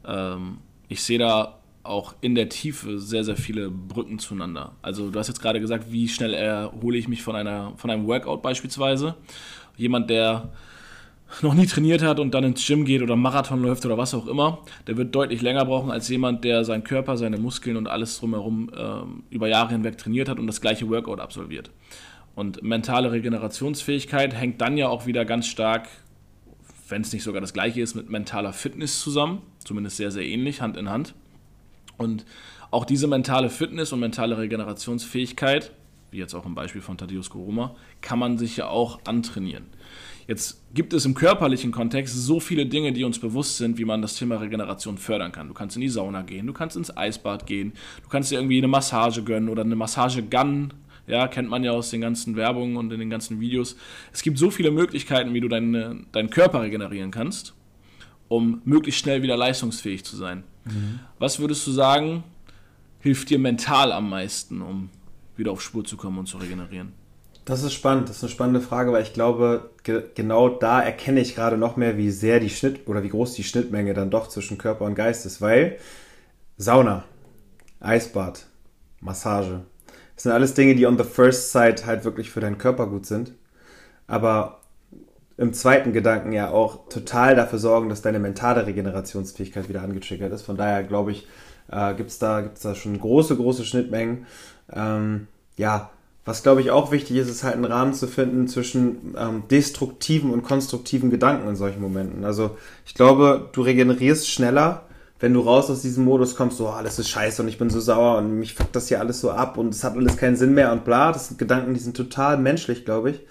[0.08, 4.74] ähm, ich sehe da auch in der Tiefe sehr, sehr viele Brücken zueinander.
[4.82, 8.08] Also du hast jetzt gerade gesagt, wie schnell erhole ich mich von, einer, von einem
[8.08, 9.16] Workout beispielsweise.
[9.76, 10.50] Jemand, der
[11.42, 14.28] noch nie trainiert hat und dann ins Gym geht oder Marathon läuft oder was auch
[14.28, 18.20] immer, der wird deutlich länger brauchen als jemand, der seinen Körper, seine Muskeln und alles
[18.20, 21.72] drumherum äh, über Jahre hinweg trainiert hat und das gleiche Workout absolviert.
[22.36, 25.88] Und mentale Regenerationsfähigkeit hängt dann ja auch wieder ganz stark,
[26.88, 30.62] wenn es nicht sogar das gleiche ist, mit mentaler Fitness zusammen, zumindest sehr, sehr ähnlich,
[30.62, 31.14] Hand in Hand.
[32.04, 32.26] Und
[32.70, 35.72] auch diese mentale Fitness und mentale Regenerationsfähigkeit,
[36.12, 39.66] wie jetzt auch im Beispiel von Thaddeus Koroma, kann man sich ja auch antrainieren.
[40.28, 44.02] Jetzt gibt es im körperlichen Kontext so viele Dinge, die uns bewusst sind, wie man
[44.02, 45.48] das Thema Regeneration fördern kann.
[45.50, 48.58] Du kannst in die Sauna gehen, du kannst ins Eisbad gehen, du kannst dir irgendwie
[48.58, 50.74] eine Massage gönnen oder eine Massagegun.
[51.06, 53.76] Ja, kennt man ja aus den ganzen Werbungen und in den ganzen Videos.
[54.14, 57.54] Es gibt so viele Möglichkeiten, wie du deine, deinen Körper regenerieren kannst,
[58.34, 60.44] um möglichst schnell wieder leistungsfähig zu sein.
[60.66, 61.00] Mhm.
[61.20, 62.24] Was würdest du sagen,
[63.00, 64.90] hilft dir mental am meisten, um
[65.38, 66.94] wieder auf Spur zu kommen und zu regenerieren?
[67.46, 71.20] Das ist spannend, das ist eine spannende Frage, weil ich glaube, ge genau da erkenne
[71.20, 74.30] ich gerade noch mehr, wie sehr die Schnitt oder wie groß die Schnittmenge dann doch
[74.30, 75.78] zwischen Körper und Geist ist, weil
[76.58, 77.04] Sauna,
[77.82, 78.48] Eisbad,
[79.00, 79.62] Massage,
[80.16, 83.06] das sind alles Dinge, die on the first sight halt wirklich für deinen Körper gut
[83.06, 83.34] sind,
[84.08, 84.63] aber
[85.38, 90.44] im zweiten Gedanken ja auch total dafür sorgen, dass deine mentale Regenerationsfähigkeit wieder angetriggert ist.
[90.44, 91.28] Von daher glaube ich,
[91.72, 94.26] äh, gibt es da, gibt's da schon große, große Schnittmengen.
[94.72, 95.90] Ähm, ja,
[96.26, 100.32] was glaube ich auch wichtig ist, ist halt einen Rahmen zu finden zwischen ähm, destruktiven
[100.32, 102.24] und konstruktiven Gedanken in solchen Momenten.
[102.24, 104.84] Also ich glaube, du regenerierst schneller,
[105.20, 107.70] wenn du raus aus diesem Modus kommst, so, oh, alles ist scheiße und ich bin
[107.70, 110.36] so sauer und mich fuckt das hier alles so ab und es hat alles keinen
[110.36, 111.12] Sinn mehr und bla.
[111.12, 113.22] Das sind Gedanken, die sind total menschlich, glaube ich.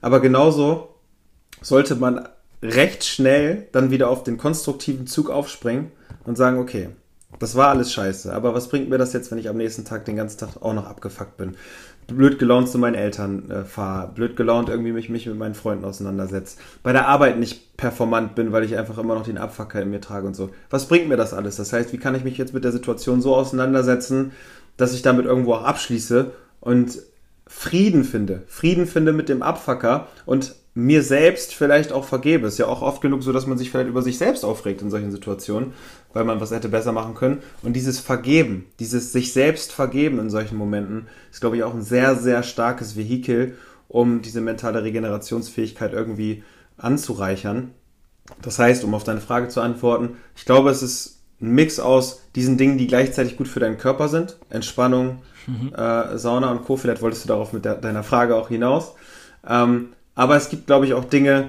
[0.00, 0.93] Aber genauso
[1.64, 2.28] sollte man
[2.62, 5.90] recht schnell dann wieder auf den konstruktiven Zug aufspringen
[6.24, 6.90] und sagen, okay,
[7.40, 10.04] das war alles scheiße, aber was bringt mir das jetzt, wenn ich am nächsten Tag
[10.04, 11.56] den ganzen Tag auch noch abgefuckt bin?
[12.06, 15.84] Blöd gelaunt zu meinen Eltern äh, fahre, blöd gelaunt irgendwie mich, mich mit meinen Freunden
[15.84, 19.90] auseinandersetze, bei der Arbeit nicht performant bin, weil ich einfach immer noch den Abfucker in
[19.90, 20.50] mir trage und so.
[20.70, 21.56] Was bringt mir das alles?
[21.56, 24.32] Das heißt, wie kann ich mich jetzt mit der Situation so auseinandersetzen,
[24.76, 26.98] dass ich damit irgendwo auch abschließe und
[27.46, 28.42] Frieden finde?
[28.46, 32.48] Frieden finde mit dem Abfucker und mir selbst vielleicht auch vergebe.
[32.48, 34.90] Ist ja auch oft genug so, dass man sich vielleicht über sich selbst aufregt in
[34.90, 35.72] solchen Situationen,
[36.12, 37.42] weil man was hätte besser machen können.
[37.62, 41.82] Und dieses Vergeben, dieses sich selbst vergeben in solchen Momenten, ist, glaube ich, auch ein
[41.82, 43.56] sehr, sehr starkes Vehikel,
[43.88, 46.42] um diese mentale Regenerationsfähigkeit irgendwie
[46.76, 47.70] anzureichern.
[48.42, 52.22] Das heißt, um auf deine Frage zu antworten, ich glaube, es ist ein Mix aus
[52.34, 54.38] diesen Dingen, die gleichzeitig gut für deinen Körper sind.
[54.50, 55.72] Entspannung, mhm.
[55.74, 56.76] äh, Sauna und Co.
[56.76, 58.94] Vielleicht wolltest du darauf mit der, deiner Frage auch hinaus.
[59.46, 61.48] Ähm, aber es gibt, glaube ich, auch Dinge,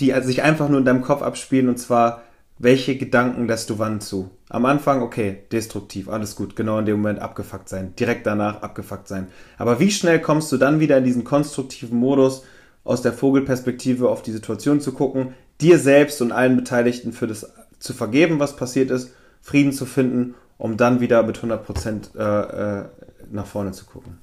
[0.00, 2.22] die sich einfach nur in deinem Kopf abspielen und zwar,
[2.58, 4.30] welche Gedanken lässt du wann zu?
[4.48, 9.06] Am Anfang, okay, destruktiv, alles gut, genau in dem Moment abgefuckt sein, direkt danach abgefuckt
[9.06, 9.28] sein.
[9.58, 12.42] Aber wie schnell kommst du dann wieder in diesen konstruktiven Modus,
[12.84, 17.52] aus der Vogelperspektive auf die Situation zu gucken, dir selbst und allen Beteiligten für das
[17.78, 22.22] zu vergeben, was passiert ist, Frieden zu finden, um dann wieder mit 100 Prozent, äh,
[22.22, 22.84] äh,
[23.30, 24.18] nach vorne zu gucken.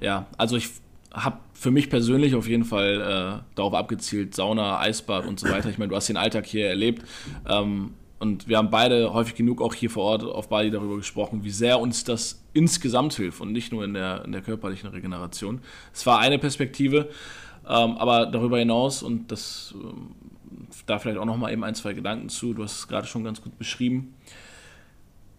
[0.00, 0.70] Ja, also ich
[1.16, 5.70] habe für mich persönlich auf jeden Fall äh, darauf abgezielt, Sauna, Eisbad und so weiter.
[5.70, 7.02] Ich meine, du hast den Alltag hier erlebt.
[7.48, 11.44] Ähm, und wir haben beide häufig genug auch hier vor Ort auf Bali darüber gesprochen,
[11.44, 15.60] wie sehr uns das insgesamt hilft und nicht nur in der, in der körperlichen Regeneration.
[15.92, 17.10] Es war eine Perspektive,
[17.68, 20.14] ähm, aber darüber hinaus, und das ähm,
[20.86, 23.24] da vielleicht auch noch mal eben ein, zwei Gedanken zu, du hast es gerade schon
[23.24, 24.14] ganz gut beschrieben,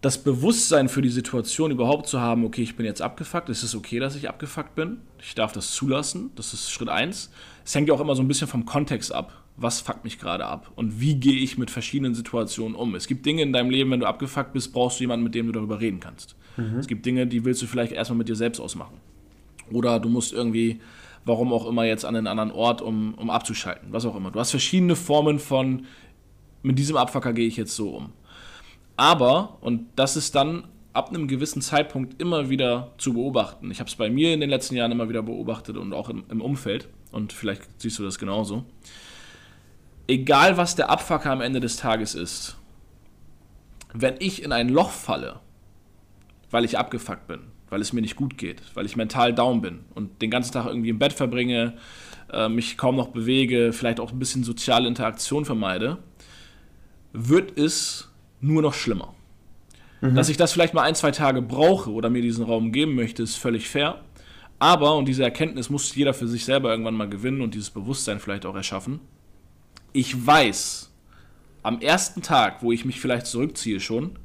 [0.00, 3.74] das Bewusstsein für die Situation überhaupt zu haben, okay, ich bin jetzt abgefuckt, es ist
[3.74, 7.30] okay, dass ich abgefuckt bin, ich darf das zulassen, das ist Schritt eins.
[7.64, 9.32] Es hängt ja auch immer so ein bisschen vom Kontext ab.
[9.56, 10.70] Was fuckt mich gerade ab?
[10.76, 12.94] Und wie gehe ich mit verschiedenen Situationen um?
[12.94, 15.46] Es gibt Dinge in deinem Leben, wenn du abgefuckt bist, brauchst du jemanden, mit dem
[15.46, 16.36] du darüber reden kannst.
[16.56, 16.78] Mhm.
[16.78, 18.98] Es gibt Dinge, die willst du vielleicht erstmal mit dir selbst ausmachen.
[19.72, 20.80] Oder du musst irgendwie,
[21.24, 23.88] warum auch immer, jetzt an einen anderen Ort, um, um abzuschalten.
[23.92, 24.30] Was auch immer.
[24.30, 25.86] Du hast verschiedene Formen von,
[26.62, 28.12] mit diesem Abfucker gehe ich jetzt so um.
[28.98, 33.70] Aber, und das ist dann ab einem gewissen Zeitpunkt immer wieder zu beobachten.
[33.70, 36.24] Ich habe es bei mir in den letzten Jahren immer wieder beobachtet und auch im,
[36.28, 36.88] im, Umfeld.
[37.12, 38.64] Und vielleicht siehst du das genauso.
[40.08, 42.56] Egal, was der Abfucker am Ende des Tages ist,
[43.94, 45.38] wenn ich in ein Loch falle,
[46.50, 49.84] weil ich abgefuckt bin, weil es mir nicht gut geht, weil ich mental down bin
[49.94, 51.74] und den ganzen Tag irgendwie im Bett verbringe,
[52.32, 55.98] äh, mich kaum noch bewege, vielleicht auch ein bisschen soziale Interaktion vermeide,
[57.12, 58.07] wird es
[58.40, 59.14] nur noch schlimmer.
[60.00, 60.14] Mhm.
[60.14, 63.22] Dass ich das vielleicht mal ein, zwei Tage brauche oder mir diesen Raum geben möchte,
[63.22, 64.00] ist völlig fair.
[64.58, 68.18] Aber, und diese Erkenntnis muss jeder für sich selber irgendwann mal gewinnen und dieses Bewusstsein
[68.18, 69.00] vielleicht auch erschaffen,
[69.92, 70.92] ich weiß
[71.62, 74.18] am ersten Tag, wo ich mich vielleicht zurückziehe schon,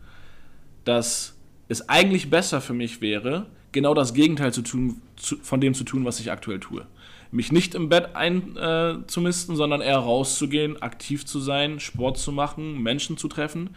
[0.86, 1.36] dass
[1.68, 5.84] es eigentlich besser für mich wäre, genau das Gegenteil zu tun, zu, von dem zu
[5.84, 6.86] tun, was ich aktuell tue.
[7.32, 12.82] Mich nicht im Bett einzumisten, äh, sondern eher rauszugehen, aktiv zu sein, Sport zu machen,
[12.84, 13.72] Menschen zu treffen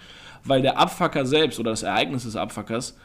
[0.46, 2.96] weil der Abfucker selbst oder das Ereignis des Abfuckers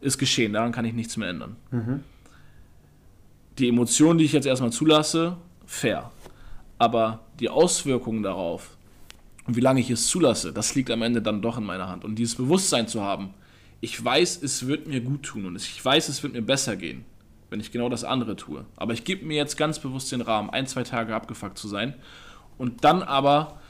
[0.00, 0.52] ist geschehen.
[0.52, 1.56] Daran kann ich nichts mehr ändern.
[1.70, 2.00] Mhm.
[3.58, 6.10] Die Emotionen, die ich jetzt erstmal zulasse, fair.
[6.78, 8.76] Aber die Auswirkungen darauf
[9.46, 12.04] und wie lange ich es zulasse, das liegt am Ende dann doch in meiner Hand.
[12.04, 13.34] Und dieses Bewusstsein zu haben,
[13.80, 17.04] ich weiß, es wird mir gut tun und ich weiß, es wird mir besser gehen,
[17.50, 18.64] wenn ich genau das andere tue.
[18.76, 21.94] Aber ich gebe mir jetzt ganz bewusst den Rahmen, ein, zwei Tage abgefuckt zu sein
[22.58, 23.60] und dann aber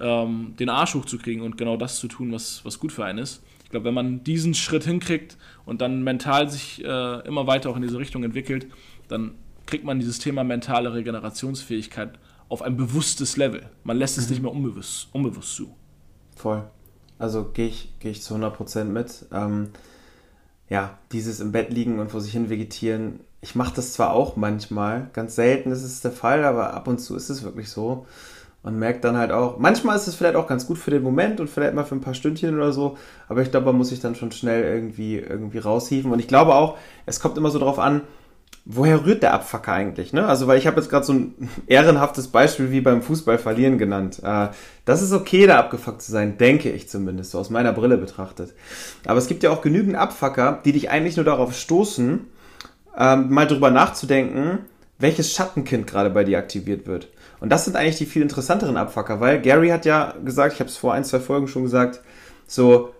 [0.00, 3.42] ähm, den Arsch hochzukriegen und genau das zu tun, was, was gut für einen ist.
[3.64, 7.76] Ich glaube, wenn man diesen Schritt hinkriegt und dann mental sich äh, immer weiter auch
[7.76, 8.66] in diese Richtung entwickelt,
[9.08, 9.32] dann
[9.66, 13.68] kriegt man dieses Thema mentale Regenerationsfähigkeit auf ein bewusstes Level.
[13.82, 14.30] Man lässt es mhm.
[14.30, 15.74] nicht mehr unbewusst, unbewusst zu.
[16.36, 16.64] Voll.
[17.18, 19.26] Also gehe ich, geh ich zu 100% mit.
[19.32, 19.70] Ähm,
[20.68, 23.20] ja, dieses im Bett liegen und vor sich hin vegetieren.
[23.40, 26.98] Ich mache das zwar auch manchmal, ganz selten ist es der Fall, aber ab und
[26.98, 28.06] zu ist es wirklich so
[28.64, 31.38] man merkt dann halt auch, manchmal ist es vielleicht auch ganz gut für den Moment
[31.38, 32.96] und vielleicht mal für ein paar Stündchen oder so,
[33.28, 36.10] aber ich glaube, man muss sich dann schon schnell irgendwie, irgendwie raushieven.
[36.10, 38.00] Und ich glaube auch, es kommt immer so drauf an,
[38.64, 40.14] woher rührt der Abfucker eigentlich?
[40.14, 40.26] Ne?
[40.26, 44.22] Also, weil ich habe jetzt gerade so ein ehrenhaftes Beispiel wie beim Fußball verlieren genannt.
[44.24, 44.48] Äh,
[44.86, 48.54] das ist okay, da abgefuckt zu sein, denke ich zumindest, so aus meiner Brille betrachtet.
[49.04, 52.26] Aber es gibt ja auch genügend Abfucker, die dich eigentlich nur darauf stoßen,
[52.96, 54.60] ähm, mal drüber nachzudenken,
[54.98, 57.08] welches Schattenkind gerade bei dir aktiviert wird.
[57.40, 60.70] Und das sind eigentlich die viel interessanteren Abfucker, weil Gary hat ja gesagt, ich habe
[60.70, 62.00] es vor ein, zwei Folgen schon gesagt,
[62.46, 62.94] so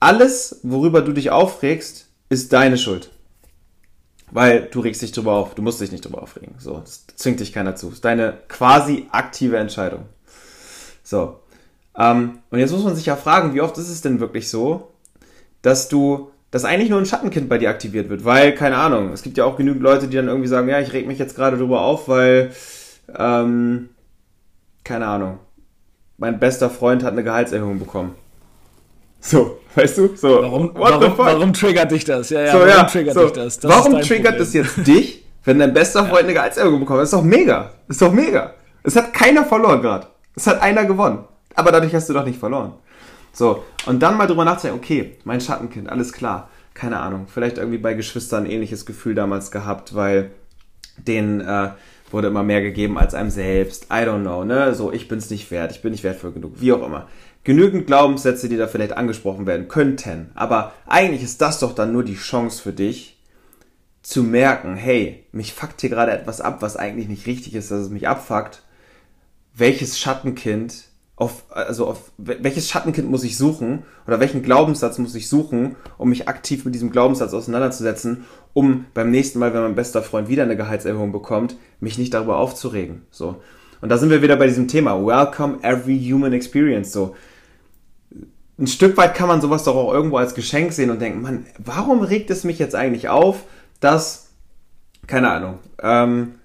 [0.00, 3.10] alles, worüber du dich aufregst, ist deine Schuld.
[4.30, 6.56] Weil du regst dich drüber auf, du musst dich nicht drüber aufregen.
[6.58, 7.86] So, das zwingt dich keiner zu.
[7.86, 10.06] Das ist deine quasi aktive Entscheidung.
[11.02, 11.40] So.
[11.96, 14.92] Ähm, und jetzt muss man sich ja fragen, wie oft ist es denn wirklich so,
[15.62, 19.22] dass du dass eigentlich nur ein Schattenkind bei dir aktiviert wird, weil, keine Ahnung, es
[19.22, 21.56] gibt ja auch genügend Leute, die dann irgendwie sagen, ja, ich reg mich jetzt gerade
[21.56, 22.52] drüber auf, weil,
[23.18, 23.88] ähm,
[24.84, 25.40] keine Ahnung,
[26.16, 28.14] mein bester Freund hat eine Gehaltserhöhung bekommen.
[29.18, 30.14] So, weißt du?
[30.14, 32.30] So, warum, warum, warum, triggert dich das?
[32.30, 33.22] Ja, ja, so, warum ja, triggert so.
[33.24, 33.58] dich das?
[33.58, 35.24] das warum triggert es jetzt dich?
[35.42, 37.72] Wenn dein bester Freund eine Gehaltserhöhung bekommt, ist doch mega.
[37.88, 38.54] Ist doch mega.
[38.84, 40.06] Es hat keiner verloren gerade.
[40.36, 41.24] Es hat einer gewonnen.
[41.56, 42.74] Aber dadurch hast du doch nicht verloren.
[43.34, 46.48] So, und dann mal drüber nachzudenken, okay, mein Schattenkind, alles klar.
[46.72, 50.30] Keine Ahnung, vielleicht irgendwie bei Geschwistern ein ähnliches Gefühl damals gehabt, weil
[50.96, 51.70] denen äh,
[52.10, 53.86] wurde immer mehr gegeben als einem selbst.
[53.90, 54.74] I don't know, ne?
[54.74, 57.08] So, ich bin's nicht wert, ich bin nicht wertvoll genug, wie auch immer.
[57.44, 60.30] Genügend Glaubenssätze, die da vielleicht angesprochen werden könnten.
[60.34, 63.14] Aber eigentlich ist das doch dann nur die Chance für dich,
[64.02, 67.80] zu merken, hey, mich fuckt hier gerade etwas ab, was eigentlich nicht richtig ist, dass
[67.80, 68.62] es mich abfuckt.
[69.54, 75.28] Welches Schattenkind auf, also auf welches Schattenkind muss ich suchen oder welchen Glaubenssatz muss ich
[75.28, 80.02] suchen, um mich aktiv mit diesem Glaubenssatz auseinanderzusetzen, um beim nächsten Mal, wenn mein bester
[80.02, 83.02] Freund wieder eine Gehaltserhöhung bekommt, mich nicht darüber aufzuregen.
[83.10, 83.36] So.
[83.80, 84.94] Und da sind wir wieder bei diesem Thema.
[85.04, 86.92] Welcome every human experience.
[86.92, 87.14] So.
[88.58, 91.46] Ein Stück weit kann man sowas doch auch irgendwo als Geschenk sehen und denken, Mann,
[91.58, 93.44] warum regt es mich jetzt eigentlich auf,
[93.80, 94.30] dass,
[95.06, 96.36] keine Ahnung, ähm,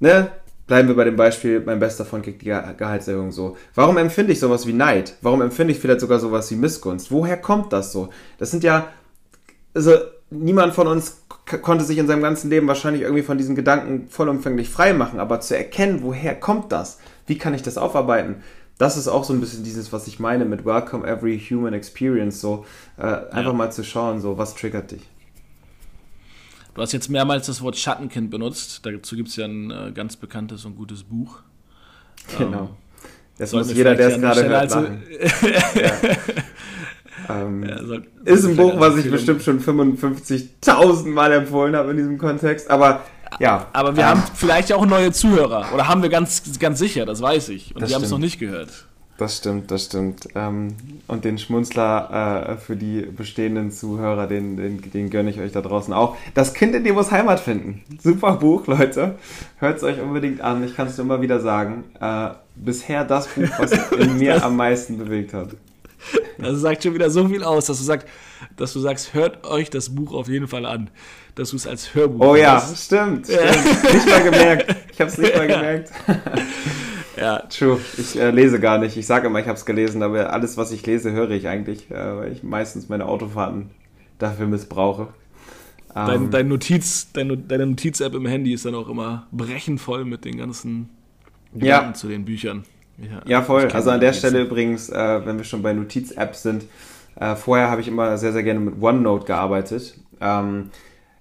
[0.00, 0.30] ne,
[0.66, 3.56] bleiben wir bei dem Beispiel, mein bester Freund kriegt die Gehaltserhöhung so.
[3.74, 5.14] Warum empfinde ich sowas wie Neid?
[5.22, 7.10] Warum empfinde ich vielleicht sogar sowas wie Missgunst?
[7.10, 8.08] Woher kommt das so?
[8.38, 8.88] Das sind ja,
[9.74, 9.92] also
[10.30, 11.22] niemand von uns
[11.62, 15.40] konnte sich in seinem ganzen Leben wahrscheinlich irgendwie von diesen Gedanken vollumfänglich frei machen, aber
[15.40, 16.98] zu erkennen, woher kommt das?
[17.26, 18.36] Wie kann ich das aufarbeiten?
[18.78, 22.40] Das ist auch so ein bisschen dieses, was ich meine mit Welcome Every Human Experience,
[22.40, 22.64] so
[22.96, 23.52] äh, einfach ja.
[23.52, 25.08] mal zu schauen, so was triggert dich.
[26.74, 28.84] Du hast jetzt mehrmals das Wort Schattenkind benutzt.
[28.84, 31.38] Dazu gibt es ja ein äh, ganz bekanntes und gutes Buch.
[32.36, 32.62] Genau.
[32.62, 32.68] Ähm,
[33.38, 35.02] das muss jeder, der es gerade hört, also machen.
[37.28, 37.42] ja.
[37.42, 41.96] ähm, ja, soll, ist ein Buch, was ich bestimmt schon 55.000 Mal empfohlen habe in
[41.96, 42.70] diesem Kontext.
[42.70, 43.04] Aber
[43.40, 43.66] ja.
[43.72, 45.66] Aber wir ähm, haben vielleicht auch neue Zuhörer.
[45.74, 47.74] Oder haben wir ganz, ganz sicher, das weiß ich.
[47.74, 48.86] Und die haben es noch nicht gehört.
[49.16, 50.28] Das stimmt, das stimmt.
[50.34, 50.74] Ähm,
[51.06, 55.60] und den Schmunzler äh, für die bestehenden Zuhörer, den, den, den gönne ich euch da
[55.60, 56.16] draußen auch.
[56.34, 57.84] Das Kind in dir muss Heimat finden.
[58.02, 59.14] Super Buch, Leute.
[59.58, 60.64] Hört es euch unbedingt an.
[60.64, 61.84] Ich kann es immer wieder sagen.
[62.00, 65.50] Äh, bisher das Buch, was in mir am meisten bewegt hat.
[66.36, 68.08] Das sagt schon wieder so viel aus, dass du, sagst,
[68.56, 70.90] dass du sagst, hört euch das Buch auf jeden Fall an.
[71.36, 72.86] Dass du es als Hörbuch Oh ja, hast.
[72.86, 73.26] stimmt.
[73.26, 73.40] stimmt.
[73.40, 73.92] Ja.
[73.92, 74.76] Nicht mal gemerkt.
[74.92, 75.90] Ich habe es nicht mal gemerkt.
[77.16, 77.80] Ja, true.
[77.96, 78.96] Ich äh, lese gar nicht.
[78.96, 81.90] Ich sage immer, ich habe es gelesen, aber alles, was ich lese, höre ich eigentlich,
[81.90, 83.70] äh, weil ich meistens meine Autofahrten
[84.18, 85.08] dafür missbrauche.
[85.94, 90.04] Dein, ähm, dein Notiz, dein, deine Notiz-App im Handy ist dann auch immer brechend voll
[90.04, 90.88] mit den ganzen
[91.52, 91.94] Gedanken ja.
[91.94, 92.64] zu den Büchern.
[92.98, 93.68] Ja, ja voll.
[93.70, 96.64] Also an der Stelle übrigens, äh, wenn wir schon bei Notiz-Apps sind,
[97.16, 99.94] äh, vorher habe ich immer sehr, sehr gerne mit OneNote gearbeitet.
[100.20, 100.70] Ähm,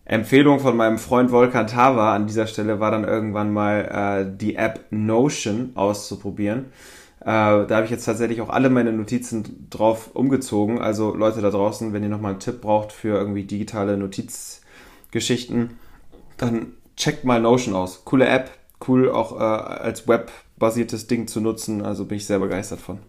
[0.05, 4.55] Empfehlung von meinem Freund Volkan Tava an dieser Stelle war dann irgendwann mal äh, die
[4.55, 6.65] App Notion auszuprobieren.
[7.21, 10.79] Äh, da habe ich jetzt tatsächlich auch alle meine Notizen drauf umgezogen.
[10.81, 15.77] Also Leute da draußen, wenn ihr nochmal einen Tipp braucht für irgendwie digitale Notizgeschichten,
[16.35, 18.03] dann checkt mal Notion aus.
[18.03, 18.51] Coole App,
[18.87, 21.81] cool auch äh, als webbasiertes Ding zu nutzen.
[21.81, 22.99] Also bin ich sehr begeistert von.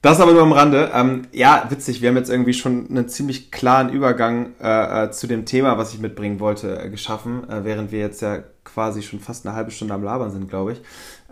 [0.00, 0.92] Das aber nur am Rande.
[0.94, 5.26] Ähm, ja, witzig, wir haben jetzt irgendwie schon einen ziemlich klaren Übergang äh, äh, zu
[5.26, 9.18] dem Thema, was ich mitbringen wollte, äh, geschaffen, äh, während wir jetzt ja quasi schon
[9.18, 10.78] fast eine halbe Stunde am Labern sind, glaube ich.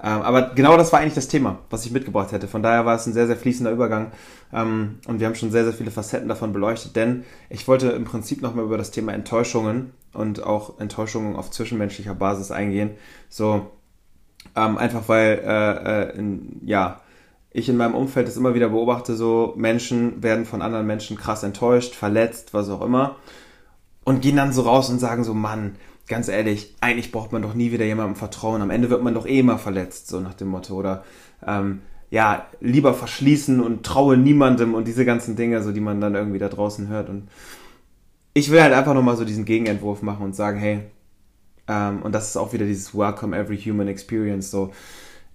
[0.02, 2.48] Ähm, aber genau das war eigentlich das Thema, was ich mitgebracht hätte.
[2.48, 4.10] Von daher war es ein sehr, sehr fließender Übergang
[4.52, 8.04] ähm, und wir haben schon sehr, sehr viele Facetten davon beleuchtet, denn ich wollte im
[8.04, 12.90] Prinzip nochmal über das Thema Enttäuschungen und auch Enttäuschungen auf zwischenmenschlicher Basis eingehen.
[13.28, 13.70] So,
[14.56, 17.00] ähm, einfach weil, äh, in, ja,
[17.56, 21.42] ich in meinem Umfeld das immer wieder beobachte, so Menschen werden von anderen Menschen krass
[21.42, 23.16] enttäuscht, verletzt, was auch immer.
[24.04, 27.54] Und gehen dann so raus und sagen so, Mann, ganz ehrlich, eigentlich braucht man doch
[27.54, 30.48] nie wieder jemandem Vertrauen, am Ende wird man doch eh immer verletzt, so nach dem
[30.48, 31.02] Motto, oder
[31.46, 36.14] ähm, ja, lieber verschließen und traue niemandem und diese ganzen Dinge, so die man dann
[36.14, 37.08] irgendwie da draußen hört.
[37.08, 37.28] Und
[38.34, 40.80] ich will halt einfach nochmal so diesen Gegenentwurf machen und sagen, hey,
[41.68, 44.72] ähm, und das ist auch wieder dieses Welcome Every Human Experience, so.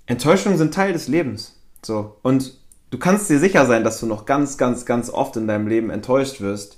[0.06, 2.18] Enttäuschungen sind Teil des Lebens so.
[2.22, 2.58] Und
[2.90, 5.90] du kannst dir sicher sein, dass du noch ganz, ganz, ganz oft in deinem Leben
[5.90, 6.78] enttäuscht wirst.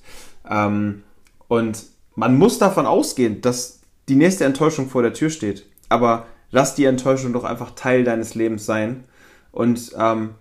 [0.50, 1.04] Ähm,
[1.48, 1.84] und
[2.16, 5.66] man muss davon ausgehen, dass die nächste Enttäuschung vor der Tür steht.
[5.90, 9.04] Aber lass die Enttäuschung doch einfach Teil deines Lebens sein.
[9.52, 10.32] Und ähm,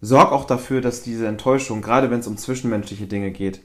[0.00, 3.60] sorg auch dafür, dass diese Enttäuschung, gerade wenn es um zwischenmenschliche Dinge geht,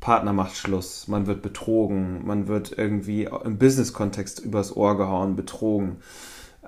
[0.00, 5.96] Partner macht Schluss, man wird betrogen, man wird irgendwie im Business-Kontext übers Ohr gehauen, betrogen.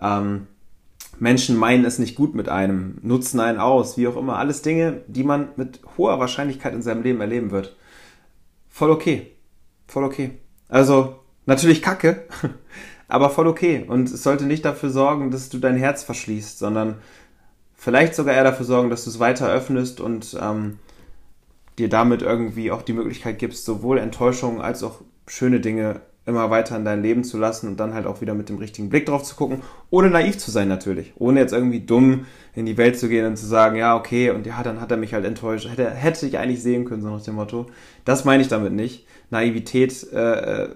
[0.01, 0.49] Ähm,
[1.21, 4.39] Menschen meinen es nicht gut mit einem, nutzen einen aus, wie auch immer.
[4.39, 7.77] Alles Dinge, die man mit hoher Wahrscheinlichkeit in seinem Leben erleben wird.
[8.69, 9.33] Voll okay.
[9.87, 10.39] Voll okay.
[10.69, 12.25] Also, natürlich kacke,
[13.09, 13.85] aber voll okay.
[13.87, 16.97] Und es sollte nicht dafür sorgen, dass du dein Herz verschließt, sondern
[17.75, 20.79] vielleicht sogar eher dafür sorgen, dass du es weiter öffnest und ähm,
[21.79, 26.77] dir damit irgendwie auch die Möglichkeit gibst, sowohl Enttäuschungen als auch schöne Dinge immer weiter
[26.77, 29.23] in dein Leben zu lassen und dann halt auch wieder mit dem richtigen Blick drauf
[29.23, 33.09] zu gucken, ohne naiv zu sein natürlich, ohne jetzt irgendwie dumm in die Welt zu
[33.09, 35.91] gehen und zu sagen, ja, okay, und ja, dann hat er mich halt enttäuscht, hätte,
[35.91, 37.67] hätte ich eigentlich sehen können, so nach dem Motto.
[38.05, 39.07] Das meine ich damit nicht.
[39.31, 40.69] Naivität äh,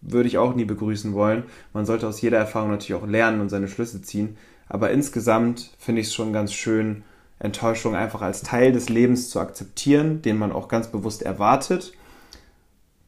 [0.00, 1.44] würde ich auch nie begrüßen wollen.
[1.72, 4.36] Man sollte aus jeder Erfahrung natürlich auch lernen und seine Schlüsse ziehen.
[4.68, 7.02] Aber insgesamt finde ich es schon ganz schön,
[7.38, 11.92] Enttäuschung einfach als Teil des Lebens zu akzeptieren, den man auch ganz bewusst erwartet,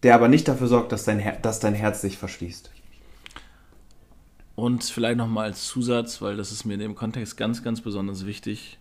[0.02, 2.70] der aber nicht dafür sorgt, dass dein, Her dass dein Herz sich verschließt.
[4.54, 8.26] Und vielleicht nochmal als Zusatz, weil das ist mir in dem Kontext ganz, ganz besonders
[8.26, 8.78] wichtig,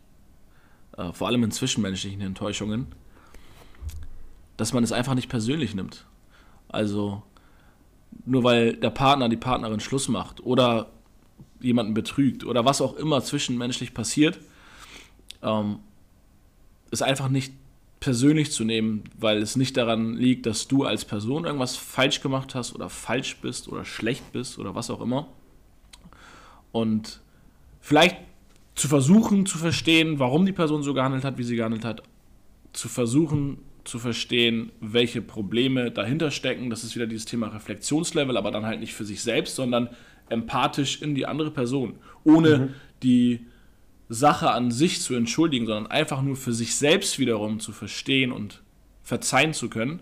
[0.97, 2.87] äh, vor allem in zwischenmenschlichen Enttäuschungen,
[4.57, 6.05] dass man es einfach nicht persönlich nimmt.
[6.67, 7.23] Also
[8.25, 10.91] nur weil der Partner, die Partnerin Schluss macht oder
[11.61, 14.39] jemanden betrügt oder was auch immer zwischenmenschlich passiert,
[15.41, 15.79] ähm,
[16.91, 17.53] ist einfach nicht
[18.01, 22.55] persönlich zu nehmen, weil es nicht daran liegt, dass du als Person irgendwas falsch gemacht
[22.55, 25.27] hast oder falsch bist oder schlecht bist oder was auch immer.
[26.71, 27.21] Und
[27.79, 28.17] vielleicht
[28.75, 32.01] zu versuchen zu verstehen, warum die Person so gehandelt hat, wie sie gehandelt hat,
[32.73, 36.69] zu versuchen zu verstehen, welche Probleme dahinter stecken.
[36.69, 39.89] Das ist wieder dieses Thema Reflexionslevel, aber dann halt nicht für sich selbst, sondern
[40.29, 42.69] empathisch in die andere Person, ohne mhm.
[43.03, 43.45] die
[44.13, 48.61] Sache an sich zu entschuldigen, sondern einfach nur für sich selbst wiederum zu verstehen und
[49.03, 50.01] verzeihen zu können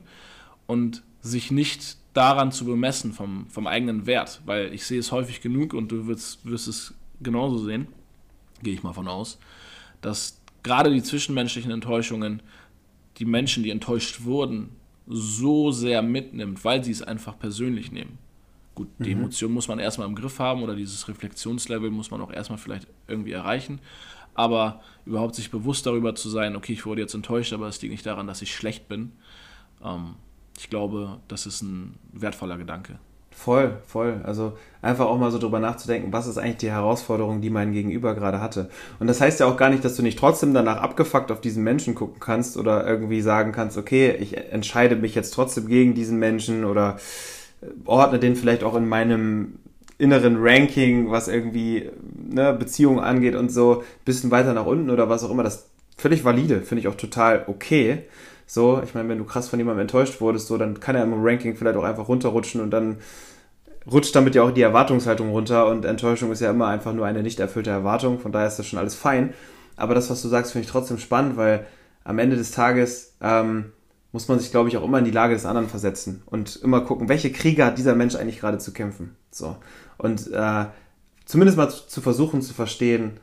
[0.66, 5.42] und sich nicht daran zu bemessen vom, vom eigenen Wert, weil ich sehe es häufig
[5.42, 7.88] genug und du wirst, wirst es genauso sehen,
[8.64, 9.38] gehe ich mal von aus,
[10.02, 12.42] dass gerade die zwischenmenschlichen Enttäuschungen
[13.18, 14.70] die Menschen, die enttäuscht wurden,
[15.06, 18.18] so sehr mitnimmt, weil sie es einfach persönlich nehmen.
[18.80, 19.24] Gut, die mhm.
[19.24, 22.88] Emotion muss man erstmal im Griff haben oder dieses Reflexionslevel muss man auch erstmal vielleicht
[23.10, 23.82] irgendwie erreichen.
[24.36, 27.92] Aber überhaupt sich bewusst darüber zu sein, okay, ich wurde jetzt enttäuscht, aber es liegt
[27.92, 29.12] nicht daran, dass ich schlecht bin.
[29.84, 30.16] Ähm,
[30.58, 33.00] ich glaube, das ist ein wertvoller Gedanke.
[33.32, 34.22] Voll, voll.
[34.24, 38.16] Also einfach auch mal so drüber nachzudenken, was ist eigentlich die Herausforderung, die mein Gegenüber
[38.16, 38.70] gerade hatte.
[39.02, 41.66] Und das heißt ja auch gar nicht, dass du nicht trotzdem danach abgefuckt auf diesen
[41.66, 46.18] Menschen gucken kannst oder irgendwie sagen kannst, okay, ich entscheide mich jetzt trotzdem gegen diesen
[46.18, 46.98] Menschen oder
[47.86, 49.60] ordne den vielleicht auch in meinem
[49.98, 51.90] inneren Ranking, was irgendwie
[52.30, 55.44] ne, Beziehungen angeht und so, bisschen weiter nach unten oder was auch immer.
[55.44, 58.04] Das völlig valide, finde ich auch total okay.
[58.48, 61.14] So, ich meine, wenn du krass von jemandem enttäuscht wurdest, so, dann kann er im
[61.24, 62.98] Ranking vielleicht auch einfach runterrutschen und dann
[63.92, 67.22] rutscht damit ja auch die Erwartungshaltung runter und Enttäuschung ist ja immer einfach nur eine
[67.22, 69.34] nicht erfüllte Erwartung, von daher ist das schon alles fein.
[69.76, 71.66] Aber das, was du sagst, finde ich trotzdem spannend, weil
[72.04, 73.72] am Ende des Tages ähm,
[74.12, 76.82] muss man sich, glaube ich, auch immer in die Lage des anderen versetzen und immer
[76.82, 79.16] gucken, welche Kriege hat dieser Mensch eigentlich gerade zu kämpfen.
[79.32, 79.58] So.
[79.98, 80.66] Und äh,
[81.26, 83.20] zumindest mal zu, zu versuchen zu verstehen,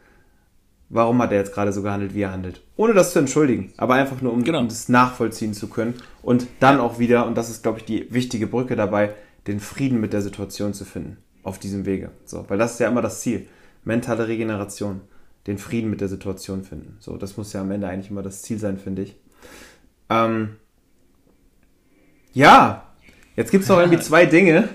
[0.89, 2.63] warum hat er jetzt gerade so gehandelt, wie er handelt.
[2.77, 4.61] Ohne das zu entschuldigen, aber einfach nur, um, genau.
[4.61, 5.95] um das nachvollziehen zu können.
[6.23, 9.15] Und dann auch wieder, und das ist, glaube ich, die wichtige Brücke dabei,
[9.47, 11.19] den Frieden mit der Situation zu finden.
[11.43, 12.11] Auf diesem Wege.
[12.25, 13.47] So, weil das ist ja immer das Ziel.
[13.85, 15.01] Mentale Regeneration.
[15.47, 16.97] Den Frieden mit der Situation finden.
[16.99, 19.17] So, das muss ja am Ende eigentlich immer das Ziel sein, finde ich.
[20.11, 20.57] Ähm,
[22.37, 22.83] ja,
[23.35, 24.69] jetzt gibt es noch irgendwie zwei Dinge,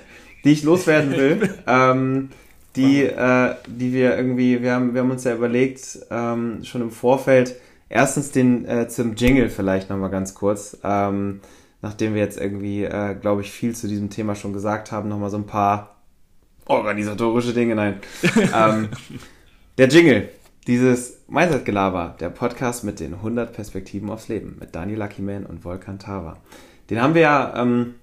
[0.44, 1.54] die ich loswerden will.
[1.68, 2.30] ähm,
[2.76, 6.90] die, äh, die wir irgendwie, wir haben, wir haben uns ja überlegt, ähm, schon im
[6.90, 7.56] Vorfeld,
[7.88, 10.78] erstens den äh, zum Jingle vielleicht nochmal ganz kurz.
[10.84, 11.42] Ähm,
[11.84, 15.30] nachdem wir jetzt irgendwie, äh, glaube ich, viel zu diesem Thema schon gesagt haben, nochmal
[15.30, 15.98] so ein paar
[16.66, 17.76] organisatorische Dinge.
[17.76, 18.00] Nein.
[18.56, 18.90] ähm,
[19.78, 20.30] der Jingle,
[20.66, 26.00] dieses Mindset-Gelaber, der Podcast mit den 100 Perspektiven aufs Leben mit Daniel Luckyman und Volkan
[26.00, 26.38] Tava.
[26.92, 27.96] Den haben wir ja ähm,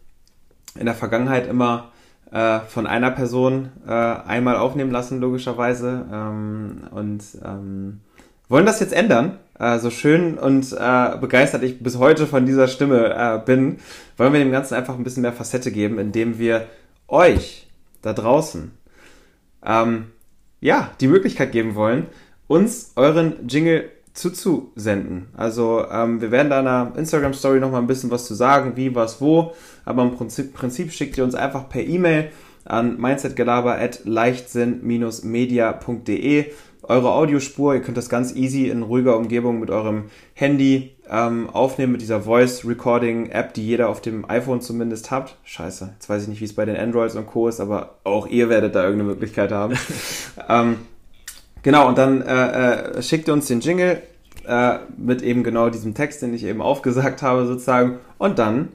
[0.74, 1.92] in der Vergangenheit immer
[2.32, 6.06] äh, von einer Person äh, einmal aufnehmen lassen, logischerweise.
[6.10, 8.00] Ähm, und ähm,
[8.48, 12.66] wollen das jetzt ändern äh, so schön und äh, begeistert ich bis heute von dieser
[12.66, 13.78] Stimme äh, bin,
[14.16, 16.66] wollen wir dem Ganzen einfach ein bisschen mehr Facette geben, indem wir
[17.08, 17.68] euch
[18.00, 18.70] da draußen
[19.66, 20.06] ähm,
[20.60, 22.06] ja die Möglichkeit geben wollen,
[22.46, 25.28] uns euren Jingle zuzusenden.
[25.36, 28.34] Also ähm, wir werden da in einer Instagram Story noch mal ein bisschen was zu
[28.34, 29.52] sagen, wie, was, wo.
[29.84, 32.30] Aber im Prinzip, Prinzip schickt ihr uns einfach per E-Mail
[32.64, 36.46] an mindsetgelaber at leichtsinn-media.de
[36.82, 37.74] eure Audiospur.
[37.74, 40.04] Ihr könnt das ganz easy in ruhiger Umgebung mit eurem
[40.34, 45.36] Handy ähm, aufnehmen, mit dieser Voice Recording App, die jeder auf dem iPhone zumindest hat.
[45.44, 47.48] Scheiße, jetzt weiß ich nicht, wie es bei den Androids und Co.
[47.48, 49.74] ist, aber auch ihr werdet da irgendeine Möglichkeit haben.
[50.48, 50.76] ähm,
[51.62, 54.02] genau, und dann äh, äh, schickt ihr uns den Jingle
[54.46, 57.98] äh, mit eben genau diesem Text, den ich eben aufgesagt habe, sozusagen.
[58.18, 58.68] Und dann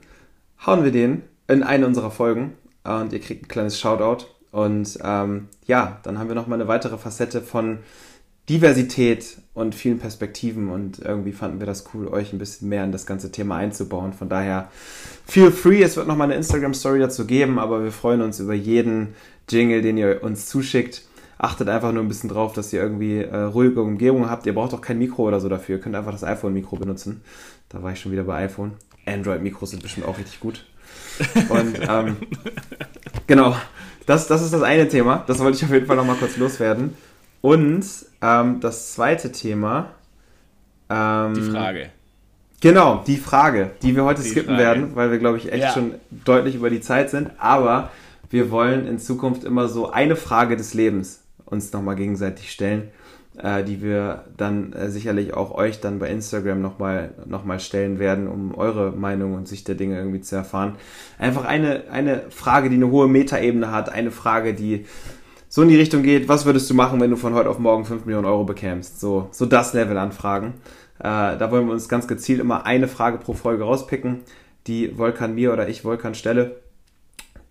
[0.66, 2.54] hauen wir den in eine unserer Folgen
[2.84, 6.98] und ihr kriegt ein kleines Shoutout und ähm, ja, dann haben wir nochmal eine weitere
[6.98, 7.80] Facette von
[8.50, 12.92] Diversität und vielen Perspektiven und irgendwie fanden wir das cool, euch ein bisschen mehr in
[12.92, 14.14] das ganze Thema einzubauen.
[14.14, 14.70] Von daher,
[15.26, 19.16] feel free, es wird nochmal eine Instagram-Story dazu geben, aber wir freuen uns über jeden
[19.50, 21.04] Jingle, den ihr uns zuschickt.
[21.44, 24.46] Achtet einfach nur ein bisschen drauf, dass ihr irgendwie äh, ruhige Umgebung habt.
[24.46, 25.76] Ihr braucht auch kein Mikro oder so dafür.
[25.76, 27.22] Ihr könnt einfach das iPhone-Mikro benutzen.
[27.68, 28.72] Da war ich schon wieder bei iPhone.
[29.06, 30.66] Android-Mikros sind bestimmt auch richtig gut.
[31.50, 32.16] Und ähm,
[33.28, 33.58] genau,
[34.06, 35.26] das, das ist das eine Thema.
[35.28, 36.96] Das wollte ich auf jeden Fall nochmal kurz loswerden.
[37.42, 37.86] Und
[38.22, 39.88] ähm, das zweite Thema.
[40.90, 41.90] Ähm, Die Frage.
[42.62, 44.64] Genau, die Frage, die wir heute Die skippen Frage.
[44.64, 45.74] werden, weil wir, glaube ich, echt Ja.
[45.74, 47.32] schon deutlich über die Zeit sind.
[47.38, 47.92] Aber
[48.30, 51.20] wir wollen in Zukunft immer so eine Frage des Lebens
[51.54, 52.90] uns nochmal gegenseitig stellen,
[53.38, 58.00] äh, die wir dann äh, sicherlich auch euch dann bei Instagram nochmal noch mal stellen
[58.00, 60.76] werden, um eure Meinung und Sicht der Dinge irgendwie zu erfahren.
[61.18, 64.86] Einfach eine, eine Frage, die eine hohe Metaebene hat, eine Frage, die
[65.48, 67.86] so in die Richtung geht, was würdest du machen, wenn du von heute auf morgen
[67.86, 69.00] 5 Millionen Euro bekämst?
[69.00, 70.56] So, so das Level an Fragen.
[71.00, 74.22] Äh, da wollen wir uns ganz gezielt immer eine Frage pro Folge rauspicken,
[74.66, 76.62] die Volkan mir oder ich Volkan stelle.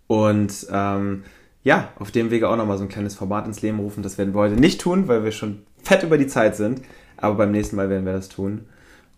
[0.08, 1.22] Und ähm,
[1.64, 4.02] ja, auf dem Wege auch nochmal so ein kleines Format ins Leben rufen.
[4.02, 6.82] Das werden wir heute nicht tun, weil wir schon fett über die Zeit sind.
[7.16, 8.66] Aber beim nächsten Mal werden wir das tun.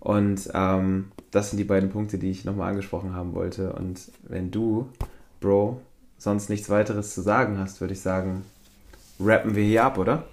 [0.01, 3.73] Und ähm, das sind die beiden Punkte, die ich nochmal angesprochen haben wollte.
[3.73, 4.91] Und wenn du,
[5.41, 5.81] Bro,
[6.19, 8.45] sonst nichts weiteres zu sagen hast, würde ich sagen,
[9.19, 10.25] rappen wir hier ab, oder?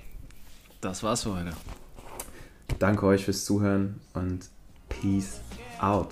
[0.81, 1.51] Das war's für heute.
[2.79, 4.49] Danke euch fürs Zuhören und
[4.89, 5.39] Peace
[5.79, 6.09] out.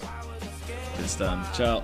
[1.01, 1.43] Bis dann.
[1.53, 1.81] Ciao.